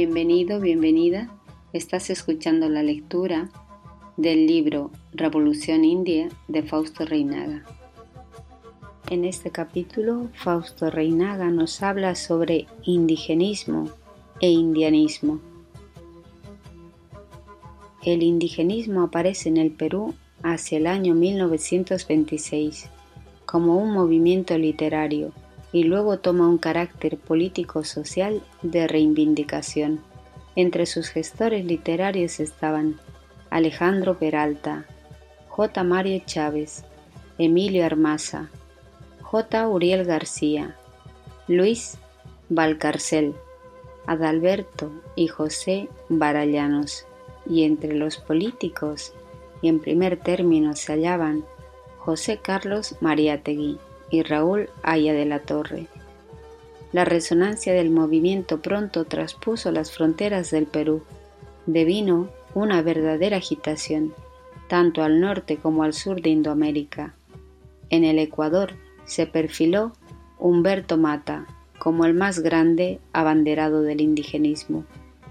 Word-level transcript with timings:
Bienvenido, 0.00 0.60
bienvenida. 0.60 1.28
Estás 1.72 2.08
escuchando 2.08 2.68
la 2.68 2.84
lectura 2.84 3.50
del 4.16 4.46
libro 4.46 4.92
Revolución 5.12 5.84
India 5.84 6.28
de 6.46 6.62
Fausto 6.62 7.04
Reinaga. 7.04 7.64
En 9.10 9.24
este 9.24 9.50
capítulo, 9.50 10.28
Fausto 10.34 10.88
Reinaga 10.88 11.50
nos 11.50 11.82
habla 11.82 12.14
sobre 12.14 12.68
indigenismo 12.84 13.90
e 14.40 14.50
indianismo. 14.50 15.40
El 18.04 18.22
indigenismo 18.22 19.02
aparece 19.02 19.48
en 19.48 19.56
el 19.56 19.72
Perú 19.72 20.14
hacia 20.44 20.78
el 20.78 20.86
año 20.86 21.16
1926 21.16 22.88
como 23.46 23.76
un 23.76 23.94
movimiento 23.94 24.56
literario 24.56 25.32
y 25.72 25.84
luego 25.84 26.18
toma 26.18 26.48
un 26.48 26.58
carácter 26.58 27.18
político-social 27.18 28.42
de 28.62 28.86
reivindicación. 28.86 30.00
Entre 30.56 30.86
sus 30.86 31.08
gestores 31.08 31.64
literarios 31.64 32.40
estaban 32.40 32.98
Alejandro 33.50 34.18
Peralta, 34.18 34.86
J. 35.48 35.84
Mario 35.84 36.22
Chávez, 36.24 36.84
Emilio 37.38 37.84
Armaza, 37.84 38.48
J. 39.22 39.68
Uriel 39.68 40.04
García, 40.04 40.76
Luis 41.46 41.98
Valcarcel, 42.48 43.34
Adalberto 44.06 44.90
y 45.16 45.28
José 45.28 45.88
Barallanos, 46.08 47.04
y 47.48 47.64
entre 47.64 47.94
los 47.94 48.16
políticos, 48.16 49.12
y 49.60 49.68
en 49.68 49.80
primer 49.80 50.18
término 50.18 50.74
se 50.76 50.92
hallaban 50.92 51.44
José 51.98 52.38
Carlos 52.38 52.96
Mariátegui 53.00 53.78
y 54.10 54.22
Raúl 54.22 54.68
Aya 54.82 55.12
de 55.12 55.24
la 55.24 55.40
Torre. 55.40 55.86
La 56.92 57.04
resonancia 57.04 57.74
del 57.74 57.90
movimiento 57.90 58.60
pronto 58.60 59.04
traspuso 59.04 59.70
las 59.72 59.92
fronteras 59.92 60.50
del 60.50 60.66
Perú. 60.66 61.02
Devino 61.66 62.28
una 62.54 62.80
verdadera 62.80 63.36
agitación, 63.36 64.14
tanto 64.68 65.02
al 65.02 65.20
norte 65.20 65.58
como 65.58 65.82
al 65.82 65.92
sur 65.92 66.22
de 66.22 66.30
Indoamérica. 66.30 67.14
En 67.90 68.04
el 68.04 68.18
Ecuador 68.18 68.72
se 69.04 69.26
perfiló 69.26 69.92
Humberto 70.38 70.96
Mata 70.96 71.46
como 71.78 72.04
el 72.04 72.14
más 72.14 72.40
grande 72.40 73.00
abanderado 73.12 73.82
del 73.82 74.00
indigenismo, 74.00 74.84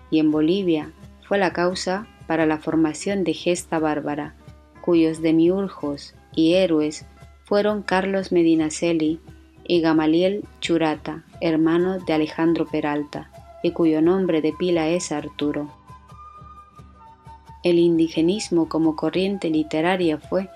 y 0.09 0.19
en 0.19 0.31
Bolivia 0.31 0.91
fue 1.28 1.38
la 1.38 1.53
causa 1.53 2.08
para 2.28 2.45
la 2.45 2.58
formación 2.58 3.23
de 3.23 3.34
Gesta 3.34 3.80
Bárbara, 3.80 4.36
cuyos 4.81 5.22
demiurgos 5.22 6.14
y 6.36 6.53
héroes 6.53 7.06
fueron 7.48 7.81
Carlos 7.81 8.34
Medinaceli 8.34 9.22
y 9.64 9.80
Gamaliel 9.80 10.44
Churata, 10.59 11.23
hermano 11.40 11.98
de 12.00 12.12
Alejandro 12.12 12.66
Peralta, 12.66 13.31
y 13.64 13.72
cuyo 13.72 14.02
nombre 14.02 14.42
de 14.42 14.52
pila 14.52 14.90
es 14.90 15.14
Arturo. 15.14 15.72
El 17.64 17.80
indigenismo 17.80 18.68
como 18.68 18.98
corriente 18.98 19.50
literaria 19.50 20.18
fue 20.18 20.50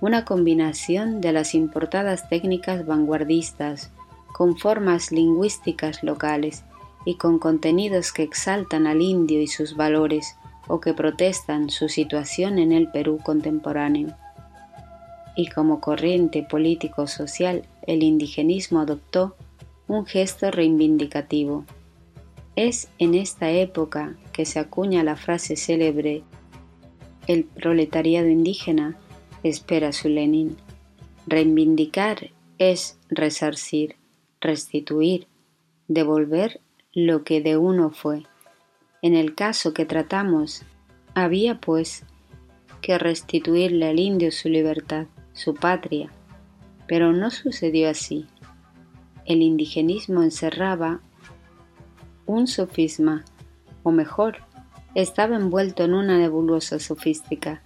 una 0.00 0.24
combinación 0.24 1.20
de 1.20 1.32
las 1.32 1.54
importadas 1.54 2.26
técnicas 2.30 2.86
vanguardistas, 2.86 3.92
con 4.32 4.56
formas 4.56 5.12
lingüísticas 5.12 6.02
locales 6.02 6.64
y 7.04 7.16
con 7.16 7.38
contenidos 7.38 8.12
que 8.12 8.22
exaltan 8.22 8.86
al 8.86 9.02
indio 9.02 9.42
y 9.42 9.46
sus 9.46 9.76
valores 9.76 10.36
o 10.68 10.80
que 10.80 10.94
protestan 10.94 11.68
su 11.68 11.90
situación 11.90 12.58
en 12.58 12.72
el 12.72 12.90
Perú 12.90 13.20
contemporáneo. 13.22 14.16
Y 15.36 15.48
como 15.48 15.80
corriente 15.80 16.42
político-social, 16.48 17.62
el 17.86 18.02
indigenismo 18.02 18.80
adoptó 18.80 19.34
un 19.88 20.06
gesto 20.06 20.50
reivindicativo. 20.50 21.64
Es 22.56 22.88
en 22.98 23.14
esta 23.14 23.50
época 23.50 24.16
que 24.32 24.44
se 24.44 24.58
acuña 24.58 25.02
la 25.02 25.16
frase 25.16 25.56
célebre 25.56 26.22
El 27.26 27.44
proletariado 27.44 28.28
indígena 28.28 28.96
espera 29.42 29.92
su 29.92 30.08
Lenin. 30.08 30.56
Reivindicar 31.26 32.30
es 32.58 32.98
resarcir, 33.08 33.96
restituir, 34.40 35.26
devolver 35.88 36.60
lo 36.92 37.24
que 37.24 37.40
de 37.40 37.56
uno 37.56 37.90
fue. 37.90 38.24
En 39.02 39.14
el 39.14 39.34
caso 39.34 39.74
que 39.74 39.84
tratamos, 39.84 40.62
había 41.14 41.60
pues 41.60 42.04
que 42.80 42.98
restituirle 42.98 43.88
al 43.88 43.98
indio 43.98 44.30
su 44.30 44.48
libertad, 44.48 45.06
su 45.34 45.54
patria, 45.54 46.10
pero 46.86 47.12
no 47.12 47.30
sucedió 47.30 47.90
así. 47.90 48.26
El 49.26 49.42
indigenismo 49.42 50.22
encerraba 50.22 51.00
un 52.24 52.46
sofisma, 52.46 53.24
o 53.82 53.90
mejor, 53.90 54.38
estaba 54.94 55.36
envuelto 55.36 55.84
en 55.84 55.92
una 55.92 56.16
nebulosa 56.16 56.78
sofística. 56.78 57.62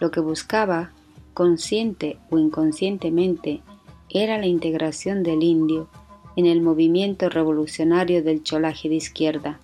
Lo 0.00 0.10
que 0.10 0.20
buscaba 0.20 0.92
consciente 1.34 2.18
o 2.30 2.38
inconscientemente, 2.38 3.62
era 4.10 4.38
la 4.38 4.46
integración 4.46 5.22
del 5.22 5.42
indio 5.42 5.88
en 6.36 6.46
el 6.46 6.60
movimiento 6.60 7.28
revolucionario 7.28 8.22
del 8.22 8.42
cholaje 8.42 8.88
de 8.88 8.96
izquierda. 8.96 9.60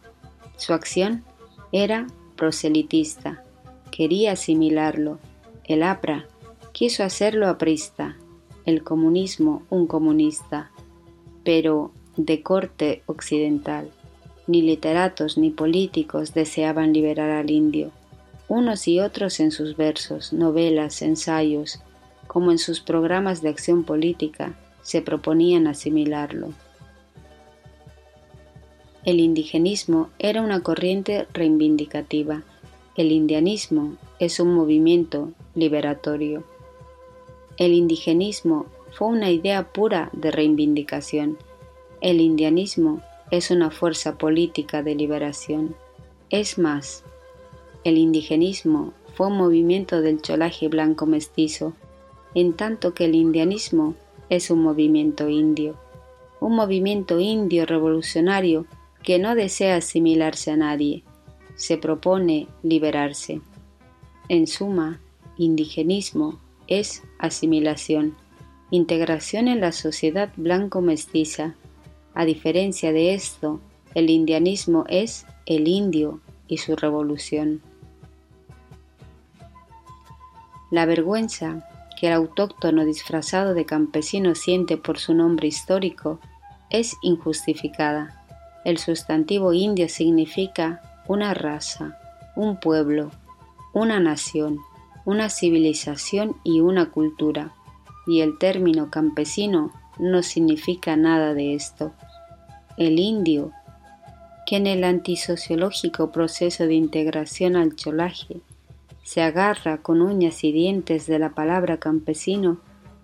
Su 0.56 0.72
acción 0.72 1.25
era 1.72 2.06
proselitista, 2.37 3.44
quería 3.91 4.32
asimilarlo. 4.32 5.19
El 5.65 5.82
APRA 5.82 6.26
quiso 6.78 7.03
hacerlo 7.03 7.49
aprista, 7.49 8.16
el 8.65 8.84
comunismo 8.84 9.65
un 9.69 9.89
comunista, 9.89 10.71
pero 11.43 11.91
de 12.16 12.44
corte 12.44 13.03
occidental. 13.06 13.91
Ni 14.47 14.62
literatos 14.62 15.38
ni 15.38 15.50
políticos 15.50 16.34
deseaban 16.34 16.93
liberar 16.93 17.31
al 17.31 17.50
indio 17.50 17.91
unos 18.47 18.87
y 18.87 19.00
otros 19.00 19.41
en 19.41 19.50
sus 19.50 19.77
versos, 19.77 20.33
novelas, 20.33 21.03
ensayos, 21.03 21.81
como 22.28 22.53
en 22.53 22.59
sus 22.59 22.78
programas 22.78 23.43
de 23.43 23.49
acción 23.49 23.83
política, 23.83 24.56
se 24.81 25.03
proponían 25.03 25.67
asimilarlo. 25.67 26.50
El 29.05 29.19
indigenismo 29.19 30.11
era 30.21 30.43
una 30.43 30.61
corriente 30.61 31.27
reivindicativa, 31.33 32.44
el 32.97 33.11
indianismo 33.11 33.97
es 34.21 34.38
un 34.38 34.55
movimiento 34.55 35.33
liberatorio. 35.56 36.44
El 37.58 37.74
indigenismo 37.74 38.66
fue 38.92 39.08
una 39.08 39.30
idea 39.30 39.72
pura 39.72 40.10
de 40.12 40.30
reivindicación, 40.30 41.36
el 42.00 42.20
indianismo 42.20 43.02
es 43.32 43.50
una 43.50 43.72
fuerza 43.72 44.16
política 44.16 44.84
de 44.84 44.94
liberación. 44.94 45.74
Es 46.30 46.56
más, 46.56 47.02
el 47.82 47.98
indigenismo 47.98 48.92
fue 49.14 49.26
un 49.26 49.36
movimiento 49.36 50.00
del 50.00 50.22
cholaje 50.22 50.69
blanco 50.69 51.06
mestizo, 51.06 51.74
en 52.36 52.52
tanto 52.52 52.94
que 52.94 53.06
el 53.06 53.16
indianismo 53.16 53.96
es 54.28 54.50
un 54.50 54.62
movimiento 54.62 55.28
indio, 55.28 55.75
un 56.38 56.54
movimiento 56.54 57.19
indio 57.19 57.66
revolucionario 57.66 58.66
que 59.02 59.19
no 59.19 59.34
desea 59.34 59.76
asimilarse 59.76 60.52
a 60.52 60.56
nadie, 60.56 61.02
se 61.56 61.76
propone 61.76 62.46
liberarse. 62.62 63.40
En 64.28 64.46
suma, 64.46 65.00
indigenismo 65.36 66.38
es 66.69 67.03
asimilación, 67.19 68.15
integración 68.70 69.49
en 69.49 69.61
la 69.61 69.73
sociedad 69.73 70.31
blanco-mestiza. 70.37 71.55
A 72.15 72.25
diferencia 72.25 72.93
de 72.93 73.15
esto, 73.15 73.61
el 73.94 74.11
indianismo 74.11 74.85
es 74.88 75.26
el 75.47 75.67
indio 75.67 76.20
y 76.47 76.59
su 76.59 76.76
revolución. 76.76 77.62
La 80.70 80.85
vergüenza 80.85 81.67
que 81.99 82.09
el 82.09 82.12
autóctono 82.12 82.85
disfrazado 82.85 83.55
de 83.55 83.64
campesino 83.64 84.35
siente 84.35 84.76
por 84.76 84.99
su 84.99 85.14
nombre 85.14 85.49
histórico 85.49 86.21
es 86.71 86.97
injustificada. 87.03 88.25
El 88.64 88.79
sustantivo 88.79 89.53
indio 89.53 89.88
significa 89.88 90.82
una 91.06 91.32
raza, 91.32 91.99
un 92.37 92.61
pueblo, 92.61 93.11
una 93.73 93.99
nación, 93.99 94.59
una 95.05 95.31
civilización 95.31 96.37
y 96.45 96.61
una 96.61 96.91
cultura, 96.91 97.55
y 98.06 98.21
el 98.21 98.39
término 98.39 98.91
campesino 98.91 99.73
no 99.99 100.23
significa 100.23 100.97
nada 100.97 101.35
de 101.35 101.55
esto. 101.55 101.93
El 102.77 102.99
indio, 102.99 103.53
que 104.47 104.56
en 104.56 104.67
el 104.67 104.85
antisociológico 104.85 106.11
proceso 106.11 106.67
de 106.67 106.75
integración 106.75 107.56
al 107.56 107.77
cholaje 107.77 108.41
se 109.03 109.23
agarra 109.23 109.79
con 109.79 110.03
uñas 110.03 110.45
y 110.45 110.53
dientes 110.53 111.06
de 111.06 111.19
la 111.19 111.31
palabra 111.31 111.79
campesino, 111.79 112.59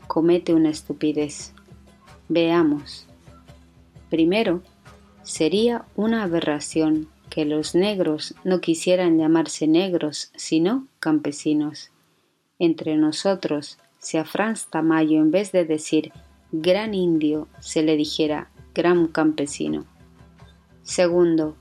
comete 0.06 0.54
una 0.54 0.70
estupidez. 0.70 1.54
Veamos. 2.28 3.06
Primero, 4.10 4.62
sería 5.22 5.86
una 5.96 6.22
aberración 6.22 7.08
que 7.34 7.44
los 7.44 7.74
negros 7.74 8.36
no 8.44 8.60
quisieran 8.60 9.18
llamarse 9.18 9.66
negros, 9.66 10.30
sino 10.36 10.86
campesinos. 11.00 11.90
Entre 12.60 12.96
nosotros, 12.96 13.76
si 13.98 14.18
a 14.18 14.24
Franz 14.24 14.66
Tamayo 14.66 15.18
en 15.18 15.32
vez 15.32 15.50
de 15.50 15.64
decir 15.64 16.12
gran 16.52 16.94
indio 16.94 17.48
se 17.58 17.82
le 17.82 17.96
dijera 17.96 18.52
gran 18.72 19.08
campesino. 19.08 19.84
Segundo, 20.84 21.56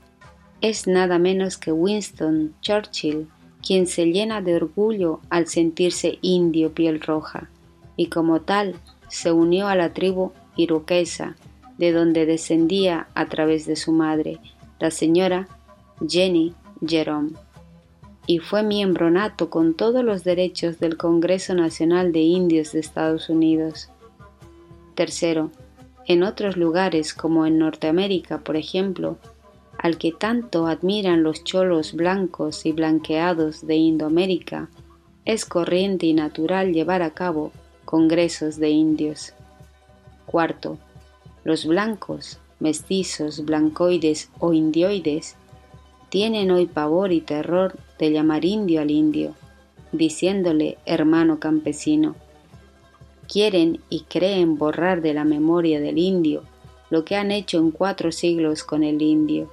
es 0.60 0.86
nada 0.86 1.18
menos 1.18 1.58
que 1.58 1.72
Winston 1.72 2.54
Churchill, 2.60 3.26
quien 3.60 3.88
se 3.88 4.06
llena 4.06 4.42
de 4.42 4.54
orgullo 4.54 5.22
al 5.28 5.48
sentirse 5.48 6.20
indio 6.22 6.72
piel 6.72 7.00
roja, 7.00 7.50
y 7.96 8.06
como 8.10 8.42
tal 8.42 8.76
se 9.08 9.32
unió 9.32 9.66
a 9.66 9.74
la 9.74 9.92
tribu 9.92 10.30
iroquesa, 10.54 11.34
de 11.78 11.90
donde 11.90 12.26
descendía 12.26 13.08
a 13.16 13.26
través 13.26 13.66
de 13.66 13.74
su 13.74 13.90
madre, 13.90 14.38
la 14.78 14.92
señora 14.92 15.48
Jenny 16.06 16.54
Jerome, 16.86 17.32
y 18.26 18.38
fue 18.38 18.62
miembro 18.62 19.10
nato 19.10 19.50
con 19.50 19.74
todos 19.74 20.04
los 20.04 20.24
derechos 20.24 20.80
del 20.80 20.96
Congreso 20.96 21.54
Nacional 21.54 22.12
de 22.12 22.20
Indios 22.20 22.72
de 22.72 22.80
Estados 22.80 23.28
Unidos. 23.28 23.90
Tercero, 24.94 25.50
en 26.06 26.22
otros 26.22 26.56
lugares 26.56 27.14
como 27.14 27.46
en 27.46 27.58
Norteamérica, 27.58 28.38
por 28.38 28.56
ejemplo, 28.56 29.18
al 29.78 29.98
que 29.98 30.12
tanto 30.12 30.66
admiran 30.66 31.22
los 31.22 31.44
cholos 31.44 31.94
blancos 31.94 32.64
y 32.64 32.72
blanqueados 32.72 33.66
de 33.66 33.76
Indoamérica, 33.76 34.68
es 35.24 35.44
corriente 35.44 36.06
y 36.06 36.14
natural 36.14 36.72
llevar 36.72 37.02
a 37.02 37.10
cabo 37.10 37.52
congresos 37.84 38.56
de 38.56 38.70
indios. 38.70 39.32
Cuarto, 40.26 40.78
los 41.44 41.66
blancos, 41.66 42.38
mestizos, 42.60 43.44
blancoides 43.44 44.30
o 44.38 44.52
indioides 44.52 45.36
tienen 46.14 46.52
hoy 46.52 46.66
pavor 46.66 47.10
y 47.10 47.20
terror 47.20 47.74
de 47.98 48.12
llamar 48.12 48.44
indio 48.44 48.80
al 48.80 48.92
indio, 48.92 49.34
diciéndole 49.90 50.78
hermano 50.86 51.40
campesino. 51.40 52.14
Quieren 53.26 53.80
y 53.90 54.02
creen 54.02 54.56
borrar 54.56 55.02
de 55.02 55.12
la 55.12 55.24
memoria 55.24 55.80
del 55.80 55.98
indio 55.98 56.44
lo 56.88 57.04
que 57.04 57.16
han 57.16 57.32
hecho 57.32 57.58
en 57.58 57.72
cuatro 57.72 58.12
siglos 58.12 58.62
con 58.62 58.84
el 58.84 59.02
indio 59.02 59.50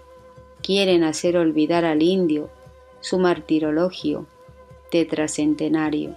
quieren 0.61 1.03
hacer 1.03 1.35
olvidar 1.35 1.83
al 1.83 2.03
indio 2.03 2.51
su 2.99 3.17
martirologio 3.17 4.27
tetracentenario. 4.91 6.15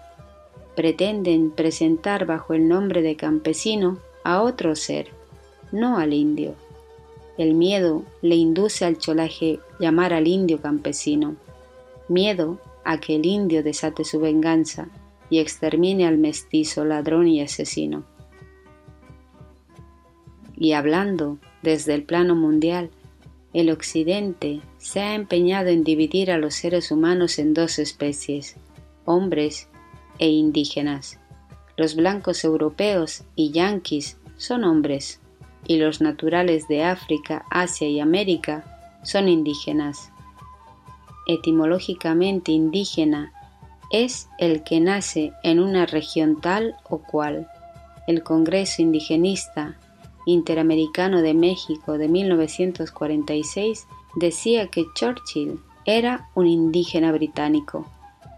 Pretenden 0.76 1.52
presentar 1.52 2.26
bajo 2.26 2.52
el 2.52 2.68
nombre 2.68 3.00
de 3.00 3.16
campesino 3.16 3.96
a 4.24 4.42
otro 4.42 4.76
ser, 4.76 5.08
no 5.72 5.96
al 5.96 6.12
indio. 6.12 6.54
El 7.36 7.54
miedo 7.54 8.04
le 8.22 8.36
induce 8.36 8.84
al 8.84 8.98
cholaje 8.98 9.58
llamar 9.80 10.12
al 10.12 10.28
indio 10.28 10.60
campesino. 10.60 11.36
Miedo 12.08 12.60
a 12.84 13.00
que 13.00 13.16
el 13.16 13.26
indio 13.26 13.62
desate 13.62 14.04
su 14.04 14.20
venganza 14.20 14.88
y 15.30 15.38
extermine 15.38 16.06
al 16.06 16.18
mestizo 16.18 16.84
ladrón 16.84 17.26
y 17.26 17.40
asesino. 17.40 18.04
Y 20.56 20.72
hablando 20.72 21.38
desde 21.62 21.94
el 21.94 22.04
plano 22.04 22.36
mundial, 22.36 22.90
el 23.52 23.70
Occidente 23.70 24.60
se 24.78 25.00
ha 25.00 25.14
empeñado 25.14 25.68
en 25.68 25.82
dividir 25.84 26.30
a 26.30 26.38
los 26.38 26.54
seres 26.54 26.90
humanos 26.90 27.38
en 27.38 27.54
dos 27.54 27.78
especies, 27.78 28.56
hombres 29.04 29.68
e 30.18 30.28
indígenas. 30.28 31.18
Los 31.76 31.96
blancos 31.96 32.44
europeos 32.44 33.24
y 33.34 33.50
yanquis 33.50 34.18
son 34.36 34.64
hombres, 34.64 35.20
y 35.66 35.76
los 35.76 36.00
naturales 36.00 36.68
de 36.68 36.84
África, 36.84 37.44
Asia 37.50 37.88
y 37.88 38.00
América 38.00 38.64
son 39.02 39.28
indígenas. 39.28 40.10
Etimológicamente 41.26 42.52
indígena 42.52 43.32
es 43.90 44.28
el 44.38 44.62
que 44.62 44.80
nace 44.80 45.32
en 45.42 45.60
una 45.60 45.86
región 45.86 46.40
tal 46.40 46.76
o 46.88 46.98
cual. 46.98 47.48
El 48.06 48.22
Congreso 48.22 48.82
Indigenista 48.82 49.76
Interamericano 50.26 51.22
de 51.22 51.34
México 51.34 51.98
de 51.98 52.08
1946 52.08 53.86
decía 54.16 54.68
que 54.68 54.84
Churchill 54.94 55.60
era 55.84 56.28
un 56.34 56.46
indígena 56.46 57.12
británico. 57.12 57.86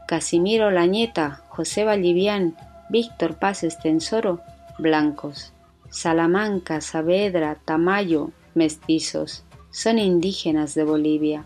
Casimiro 0.06 0.70
Lañeta, 0.70 1.44
José 1.49 1.84
Vallivian, 1.84 2.56
Víctor 2.90 3.38
Paz 3.38 3.64
Estensoro, 3.64 4.40
blancos. 4.78 5.52
Salamanca, 5.90 6.80
Saavedra, 6.80 7.58
Tamayo, 7.64 8.30
mestizos. 8.54 9.44
Son 9.70 9.98
indígenas 9.98 10.74
de 10.74 10.84
Bolivia. 10.84 11.44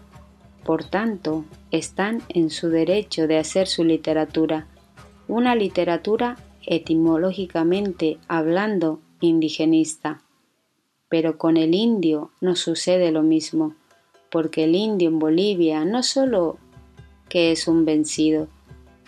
Por 0.65 0.85
tanto, 0.85 1.45
están 1.71 2.23
en 2.29 2.51
su 2.51 2.69
derecho 2.69 3.27
de 3.27 3.39
hacer 3.39 3.67
su 3.67 3.85
literatura, 3.85 4.67
una 5.29 5.55
literatura 5.55 6.37
etimológicamente 6.67 8.19
hablando 8.29 9.01
indigenista. 9.21 10.23
Pero 11.09 11.39
con 11.39 11.57
el 11.57 11.75
indio 11.75 12.31
no 12.41 12.57
sucede 12.57 13.11
lo 13.11 13.23
mismo, 13.23 13.75
porque 14.31 14.65
el 14.65 14.77
indio 14.77 15.09
en 15.09 15.19
Bolivia 15.19 15.85
no 15.85 16.03
solo 16.03 16.59
que 17.29 17.53
es 17.53 17.67
un 17.67 17.85
vencido, 17.85 18.49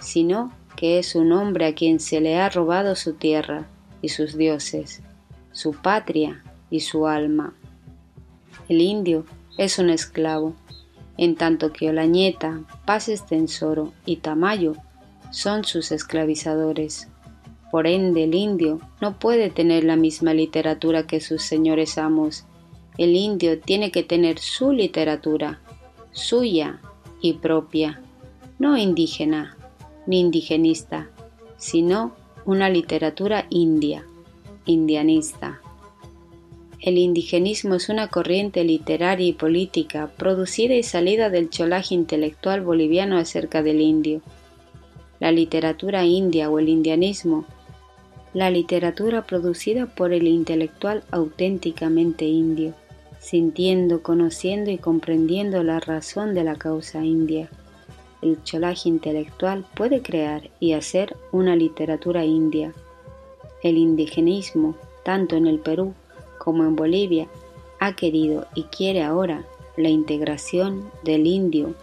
sino 0.00 0.52
que 0.76 0.98
es 0.98 1.14
un 1.14 1.32
hombre 1.32 1.66
a 1.66 1.74
quien 1.74 2.00
se 2.00 2.20
le 2.20 2.36
ha 2.36 2.48
robado 2.48 2.96
su 2.96 3.14
tierra 3.14 3.68
y 4.00 4.08
sus 4.08 4.36
dioses, 4.36 5.02
su 5.52 5.72
patria 5.72 6.42
y 6.70 6.80
su 6.80 7.06
alma. 7.06 7.54
El 8.68 8.80
indio 8.80 9.24
es 9.58 9.78
un 9.78 9.90
esclavo, 9.90 10.54
en 11.18 11.36
tanto 11.36 11.72
que 11.72 11.90
Olañeta, 11.90 12.62
Paz 12.84 13.08
Estensoro 13.08 13.92
y 14.06 14.16
Tamayo 14.16 14.74
son 15.30 15.64
sus 15.64 15.92
esclavizadores. 15.92 17.08
Por 17.70 17.86
ende, 17.86 18.24
el 18.24 18.34
indio 18.34 18.80
no 19.00 19.18
puede 19.18 19.50
tener 19.50 19.84
la 19.84 19.96
misma 19.96 20.34
literatura 20.34 21.06
que 21.06 21.20
sus 21.20 21.42
señores 21.42 21.96
amos. 21.96 22.44
El 22.98 23.16
indio 23.16 23.58
tiene 23.58 23.90
que 23.90 24.02
tener 24.02 24.38
su 24.38 24.72
literatura, 24.72 25.60
suya 26.12 26.80
y 27.22 27.34
propia, 27.34 28.00
no 28.58 28.76
indígena 28.76 29.56
ni 30.06 30.20
indigenista, 30.20 31.08
sino 31.56 32.12
una 32.44 32.68
literatura 32.68 33.46
india, 33.48 34.04
indianista. 34.66 35.60
El 36.80 36.98
indigenismo 36.98 37.76
es 37.76 37.88
una 37.88 38.08
corriente 38.08 38.64
literaria 38.64 39.26
y 39.26 39.32
política 39.32 40.10
producida 40.16 40.74
y 40.74 40.82
salida 40.82 41.30
del 41.30 41.48
cholaje 41.48 41.94
intelectual 41.94 42.62
boliviano 42.62 43.18
acerca 43.18 43.62
del 43.62 43.80
indio. 43.80 44.20
La 45.20 45.30
literatura 45.30 46.04
india 46.04 46.50
o 46.50 46.58
el 46.58 46.68
indianismo 46.68 47.46
la 48.34 48.50
literatura 48.50 49.22
producida 49.26 49.86
por 49.86 50.12
el 50.12 50.26
intelectual 50.26 51.04
auténticamente 51.10 52.24
indio, 52.24 52.72
sintiendo, 53.18 54.02
conociendo 54.02 54.70
y 54.70 54.78
comprendiendo 54.78 55.62
la 55.62 55.80
razón 55.80 56.34
de 56.34 56.44
la 56.44 56.56
causa 56.56 57.04
india. 57.04 57.50
El 58.22 58.42
cholaje 58.42 58.88
intelectual 58.88 59.66
puede 59.74 60.00
crear 60.00 60.48
y 60.60 60.72
hacer 60.72 61.14
una 61.30 61.56
literatura 61.56 62.24
india. 62.24 62.72
El 63.62 63.76
indigenismo, 63.78 64.74
tanto 65.04 65.36
en 65.36 65.46
el 65.46 65.58
Perú 65.58 65.94
como 66.38 66.64
en 66.64 66.76
Bolivia, 66.76 67.28
ha 67.78 67.94
querido 67.94 68.46
y 68.54 68.64
quiere 68.64 69.02
ahora 69.02 69.44
la 69.76 69.88
integración 69.88 70.90
del 71.04 71.26
indio 71.26 71.74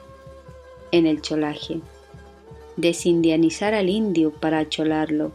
en 0.91 1.05
el 1.05 1.21
cholaje. 1.21 1.81
Desindianizar 2.77 3.73
al 3.73 3.89
indio 3.89 4.31
para 4.31 4.67
cholarlo 4.67 5.31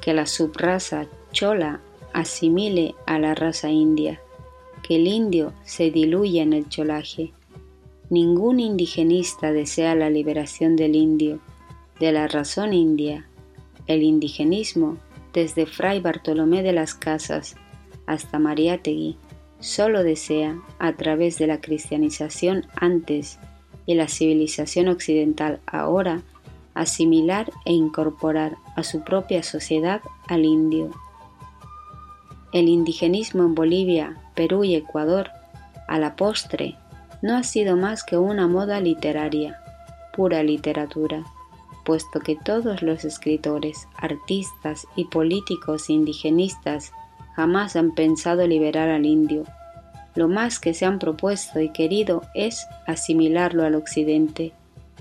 que 0.00 0.12
la 0.14 0.26
subraza 0.26 1.06
chola 1.32 1.80
asimile 2.12 2.94
a 3.06 3.18
la 3.18 3.34
raza 3.34 3.70
india, 3.70 4.20
que 4.82 4.96
el 4.96 5.06
indio 5.06 5.52
se 5.64 5.90
diluya 5.90 6.42
en 6.42 6.52
el 6.52 6.68
cholaje. 6.68 7.32
Ningún 8.10 8.60
indigenista 8.60 9.52
desea 9.52 9.94
la 9.94 10.10
liberación 10.10 10.76
del 10.76 10.96
indio, 10.96 11.38
de 12.00 12.12
la 12.12 12.28
razón 12.28 12.74
india. 12.74 13.26
El 13.86 14.02
indigenismo, 14.02 14.98
desde 15.32 15.66
Fray 15.66 16.00
Bartolomé 16.00 16.62
de 16.62 16.72
las 16.72 16.94
Casas 16.94 17.56
hasta 18.06 18.38
Mariátegui, 18.38 19.16
solo 19.60 20.02
desea, 20.02 20.56
a 20.78 20.92
través 20.94 21.38
de 21.38 21.46
la 21.46 21.60
cristianización 21.60 22.66
antes 22.76 23.38
y 23.86 23.94
la 23.94 24.08
civilización 24.08 24.88
occidental 24.88 25.60
ahora, 25.66 26.22
asimilar 26.74 27.50
e 27.64 27.72
incorporar 27.72 28.56
a 28.76 28.82
su 28.82 29.02
propia 29.02 29.42
sociedad 29.42 30.00
al 30.28 30.44
indio. 30.44 30.90
El 32.52 32.68
indigenismo 32.68 33.44
en 33.44 33.54
Bolivia, 33.54 34.16
Perú 34.34 34.64
y 34.64 34.74
Ecuador, 34.74 35.30
a 35.88 35.98
la 35.98 36.16
postre, 36.16 36.76
no 37.22 37.36
ha 37.36 37.42
sido 37.44 37.76
más 37.76 38.04
que 38.04 38.18
una 38.18 38.48
moda 38.48 38.80
literaria, 38.80 39.60
pura 40.14 40.42
literatura, 40.42 41.24
puesto 41.84 42.20
que 42.20 42.36
todos 42.36 42.82
los 42.82 43.04
escritores, 43.04 43.88
artistas 43.96 44.86
y 44.96 45.06
políticos 45.06 45.90
indigenistas 45.90 46.92
jamás 47.34 47.76
han 47.76 47.94
pensado 47.94 48.46
liberar 48.46 48.88
al 48.88 49.06
indio. 49.06 49.44
Lo 50.14 50.28
más 50.28 50.58
que 50.58 50.74
se 50.74 50.84
han 50.84 50.98
propuesto 50.98 51.60
y 51.60 51.70
querido 51.70 52.22
es 52.34 52.66
asimilarlo 52.86 53.64
al 53.64 53.74
occidente, 53.74 54.52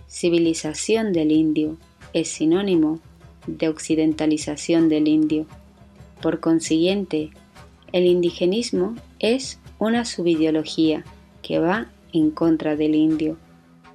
civilización 0.07 1.13
del 1.13 1.31
indio 1.31 1.77
es 2.13 2.29
sinónimo 2.29 3.00
de 3.47 3.69
occidentalización 3.69 4.89
del 4.89 5.07
indio. 5.07 5.45
Por 6.21 6.39
consiguiente, 6.39 7.31
el 7.91 8.05
indigenismo 8.05 8.95
es 9.19 9.59
una 9.79 10.05
subideología 10.05 11.03
que 11.41 11.59
va 11.59 11.88
en 12.13 12.31
contra 12.31 12.75
del 12.75 12.95
indio. 12.95 13.38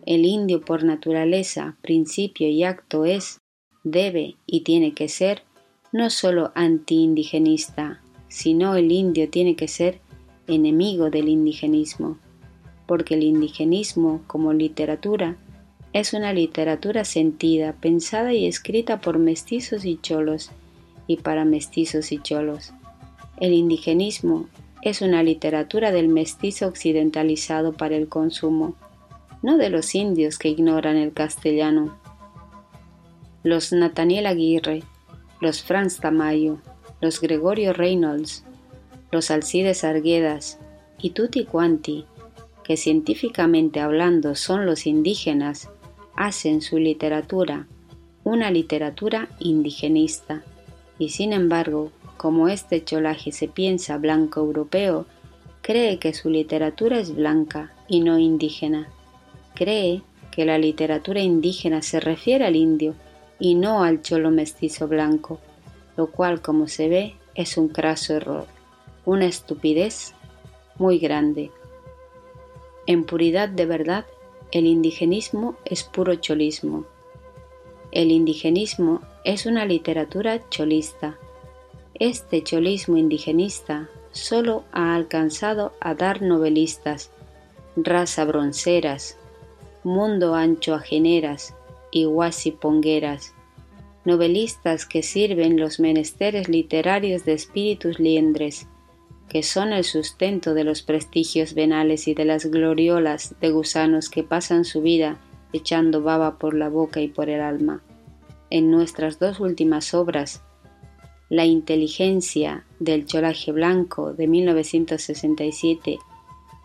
El 0.06 0.24
indio 0.24 0.60
por 0.60 0.84
naturaleza, 0.84 1.76
principio 1.82 2.48
y 2.48 2.62
acto 2.62 3.04
es, 3.04 3.40
debe 3.82 4.36
y 4.46 4.60
tiene 4.60 4.94
que 4.94 5.08
ser 5.08 5.42
no 5.92 6.10
solo 6.10 6.52
anti-indigenista, 6.54 8.00
sino 8.28 8.76
el 8.76 8.92
indio 8.92 9.28
tiene 9.28 9.56
que 9.56 9.66
ser 9.66 10.00
enemigo 10.46 11.10
del 11.10 11.28
indigenismo, 11.28 12.18
porque 12.86 13.14
el 13.14 13.24
indigenismo 13.24 14.22
como 14.28 14.52
literatura 14.52 15.36
es 15.92 16.12
una 16.12 16.32
literatura 16.32 17.04
sentida, 17.04 17.72
pensada 17.72 18.32
y 18.32 18.46
escrita 18.46 19.00
por 19.00 19.18
mestizos 19.18 19.84
y 19.84 19.98
cholos 20.00 20.50
y 21.08 21.16
para 21.16 21.44
mestizos 21.44 22.12
y 22.12 22.18
cholos. 22.18 22.72
El 23.40 23.54
indigenismo 23.54 24.46
es 24.82 25.02
una 25.02 25.22
literatura 25.24 25.90
del 25.90 26.08
mestizo 26.08 26.68
occidentalizado 26.68 27.72
para 27.72 27.96
el 27.96 28.08
consumo, 28.08 28.76
no 29.42 29.56
de 29.56 29.70
los 29.70 29.94
indios 29.94 30.38
que 30.38 30.48
ignoran 30.48 30.96
el 30.96 31.12
castellano. 31.12 31.98
Los 33.42 33.72
Nathaniel 33.72 34.26
Aguirre, 34.26 34.82
los 35.40 35.62
Franz 35.62 35.98
Tamayo, 35.98 36.58
los 37.00 37.20
Gregorio 37.20 37.72
Reynolds, 37.72 38.44
los 39.10 39.30
Alcides 39.30 39.84
Arguedas 39.84 40.58
y 40.98 41.10
tutti 41.10 41.44
quanti, 41.44 42.06
que 42.64 42.76
científicamente 42.76 43.80
hablando 43.80 44.34
son 44.34 44.66
los 44.66 44.86
indígenas, 44.86 45.70
hacen 46.16 46.60
su 46.62 46.78
literatura 46.78 47.66
una 48.26 48.50
literatura 48.50 49.28
indigenista, 49.38 50.42
y 50.98 51.10
sin 51.10 51.32
embargo, 51.32 51.92
como 52.16 52.48
este 52.48 52.82
cholaje 52.82 53.30
se 53.30 53.46
piensa 53.46 53.98
blanco 53.98 54.40
europeo, 54.40 55.06
cree 55.62 56.00
que 56.00 56.12
su 56.12 56.28
literatura 56.28 56.98
es 56.98 57.14
blanca 57.14 57.72
y 57.86 58.00
no 58.00 58.18
indígena. 58.18 58.88
Cree 59.56 60.02
que 60.30 60.44
la 60.44 60.58
literatura 60.58 61.20
indígena 61.20 61.80
se 61.80 61.98
refiere 61.98 62.44
al 62.44 62.56
indio 62.56 62.94
y 63.38 63.54
no 63.54 63.82
al 63.82 64.02
cholo 64.02 64.30
mestizo 64.30 64.86
blanco, 64.86 65.40
lo 65.96 66.08
cual, 66.08 66.42
como 66.42 66.68
se 66.68 66.90
ve, 66.90 67.16
es 67.34 67.56
un 67.56 67.68
craso 67.68 68.14
error, 68.14 68.46
una 69.06 69.24
estupidez 69.24 70.12
muy 70.76 70.98
grande. 70.98 71.50
En 72.86 73.04
puridad 73.04 73.48
de 73.48 73.64
verdad, 73.64 74.04
el 74.52 74.66
indigenismo 74.66 75.56
es 75.64 75.84
puro 75.84 76.14
cholismo. 76.16 76.84
El 77.90 78.10
indigenismo 78.10 79.00
es 79.24 79.46
una 79.46 79.64
literatura 79.64 80.46
cholista. 80.50 81.16
Este 81.94 82.42
cholismo 82.42 82.98
indigenista 82.98 83.88
solo 84.12 84.64
ha 84.72 84.94
alcanzado 84.94 85.72
a 85.80 85.94
dar 85.94 86.20
novelistas, 86.20 87.10
raza 87.74 88.26
bronceras, 88.26 89.16
mundo 89.86 90.34
ancho 90.34 90.74
ajeneras 90.74 91.54
y 91.92 92.06
guasipongueras, 92.06 93.34
novelistas 94.04 94.84
que 94.84 95.04
sirven 95.04 95.60
los 95.60 95.78
menesteres 95.78 96.48
literarios 96.48 97.24
de 97.24 97.34
espíritus 97.34 98.00
liendres, 98.00 98.66
que 99.28 99.44
son 99.44 99.72
el 99.72 99.84
sustento 99.84 100.54
de 100.54 100.64
los 100.64 100.82
prestigios 100.82 101.54
venales 101.54 102.08
y 102.08 102.14
de 102.14 102.24
las 102.24 102.46
gloriolas 102.46 103.36
de 103.40 103.50
gusanos 103.52 104.10
que 104.10 104.24
pasan 104.24 104.64
su 104.64 104.82
vida 104.82 105.18
echando 105.52 106.02
baba 106.02 106.36
por 106.36 106.54
la 106.54 106.68
boca 106.68 107.00
y 107.00 107.06
por 107.06 107.30
el 107.30 107.40
alma. 107.40 107.80
En 108.50 108.72
nuestras 108.72 109.20
dos 109.20 109.38
últimas 109.38 109.94
obras, 109.94 110.42
La 111.28 111.44
inteligencia 111.44 112.64
del 112.80 113.06
cholaje 113.06 113.52
blanco 113.52 114.12
de 114.12 114.26
1967 114.26 115.98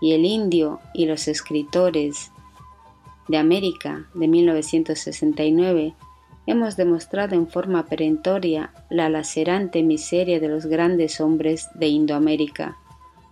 y 0.02 0.14
El 0.14 0.26
indio 0.26 0.80
y 0.94 1.06
los 1.06 1.28
escritores 1.28 2.31
de 3.28 3.38
América 3.38 4.08
de 4.14 4.28
1969, 4.28 5.94
hemos 6.46 6.76
demostrado 6.76 7.36
en 7.36 7.48
forma 7.48 7.86
perentoria 7.86 8.74
la 8.90 9.10
lacerante 9.10 9.84
miseria 9.84 10.40
de 10.40 10.50
los 10.50 10.66
grandes 10.66 11.22
hombres 11.22 11.70
de 11.76 11.88
Indoamérica, 11.88 12.78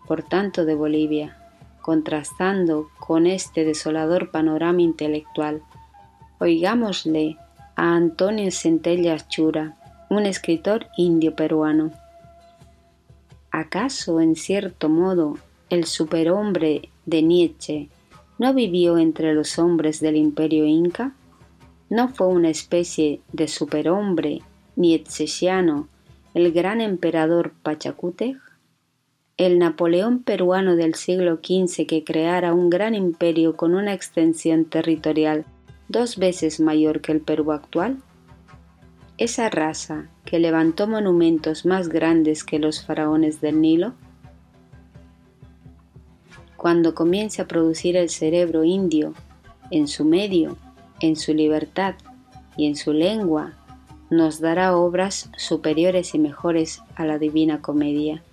por 0.07 0.23
tanto 0.23 0.65
de 0.65 0.75
Bolivia, 0.75 1.37
contrastando 1.81 2.89
con 2.99 3.25
este 3.27 3.65
desolador 3.65 4.31
panorama 4.31 4.81
intelectual. 4.81 5.61
Oigámosle 6.39 7.37
a 7.75 7.95
Antonio 7.95 8.51
Centella 8.51 9.17
Chura, 9.27 9.77
un 10.09 10.25
escritor 10.25 10.87
indio 10.97 11.35
peruano. 11.35 11.91
¿Acaso, 13.51 14.21
en 14.21 14.35
cierto 14.35 14.89
modo, 14.89 15.37
el 15.69 15.85
superhombre 15.85 16.89
de 17.05 17.21
Nietzsche 17.21 17.89
no 18.39 18.53
vivió 18.55 18.97
entre 18.97 19.35
los 19.35 19.59
hombres 19.59 19.99
del 19.99 20.15
imperio 20.15 20.65
inca? 20.65 21.13
no 21.89 22.07
fue 22.07 22.27
una 22.27 22.49
especie 22.49 23.21
de 23.33 23.47
superhombre 23.47 24.41
ni 24.75 24.93
etzesiano 24.93 25.87
el 26.33 26.51
gran 26.51 26.81
emperador 26.81 27.53
Pachacútec? 27.63 28.37
El 29.37 29.57
Napoleón 29.57 30.21
peruano 30.21 30.75
del 30.75 30.95
siglo 30.95 31.37
XV 31.37 31.87
que 31.87 32.03
creara 32.03 32.53
un 32.53 32.69
gran 32.69 32.93
imperio 32.93 33.55
con 33.55 33.73
una 33.73 33.93
extensión 33.93 34.65
territorial 34.65 35.45
dos 35.87 36.17
veces 36.17 36.59
mayor 36.59 37.01
que 37.01 37.13
el 37.13 37.21
Perú 37.21 37.51
actual? 37.51 37.97
Esa 39.17 39.49
raza 39.49 40.07
que 40.23 40.39
levantó 40.39 40.87
monumentos 40.87 41.65
más 41.65 41.89
grandes 41.89 42.43
que 42.43 42.59
los 42.59 42.85
faraones 42.85 43.41
del 43.41 43.59
Nilo? 43.59 43.93
Cuando 46.59 46.93
comience 46.93 47.41
a 47.41 47.47
producir 47.47 47.95
el 47.95 48.09
cerebro 48.09 48.65
indio 48.65 49.13
en 49.71 49.87
su 49.87 50.03
medio, 50.03 50.57
en 50.99 51.15
su 51.15 51.33
libertad 51.33 51.95
y 52.57 52.67
en 52.67 52.75
su 52.75 52.91
lengua, 52.91 53.53
nos 54.09 54.41
dará 54.41 54.75
obras 54.75 55.31
superiores 55.37 56.13
y 56.15 56.19
mejores 56.19 56.81
a 56.95 57.05
la 57.05 57.17
Divina 57.17 57.61
Comedia, 57.61 58.23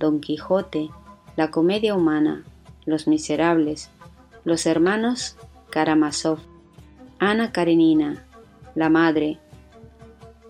Don 0.00 0.22
Quijote, 0.22 0.88
la 1.36 1.50
Comedia 1.50 1.94
Humana, 1.94 2.42
Los 2.86 3.06
Miserables, 3.06 3.90
Los 4.44 4.64
Hermanos 4.64 5.36
Karamazov, 5.68 6.38
Ana 7.18 7.52
Karenina, 7.52 8.24
La 8.74 8.88
Madre. 8.88 9.40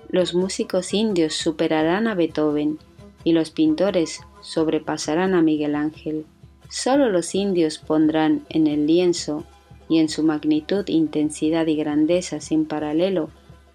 Los 0.09 0.37
músicos 0.37 0.95
indios 0.95 1.35
superarán 1.35 2.07
a 2.07 2.15
Beethoven 2.15 2.79
y 3.25 3.33
los 3.33 3.51
pintores 3.51 4.21
sobrepasarán 4.41 5.35
a 5.35 5.43
Miguel 5.43 5.75
Ángel. 5.75 6.27
Solo 6.69 7.11
los 7.11 7.35
indios 7.35 7.79
pondrán 7.79 8.45
en 8.49 8.67
el 8.67 8.87
lienzo 8.87 9.45
y 9.89 9.99
en 9.99 10.09
su 10.09 10.23
magnitud, 10.23 10.85
intensidad 10.89 11.67
y 11.67 11.77
grandeza 11.77 12.41
sin 12.41 12.67
paralelo 12.67 13.31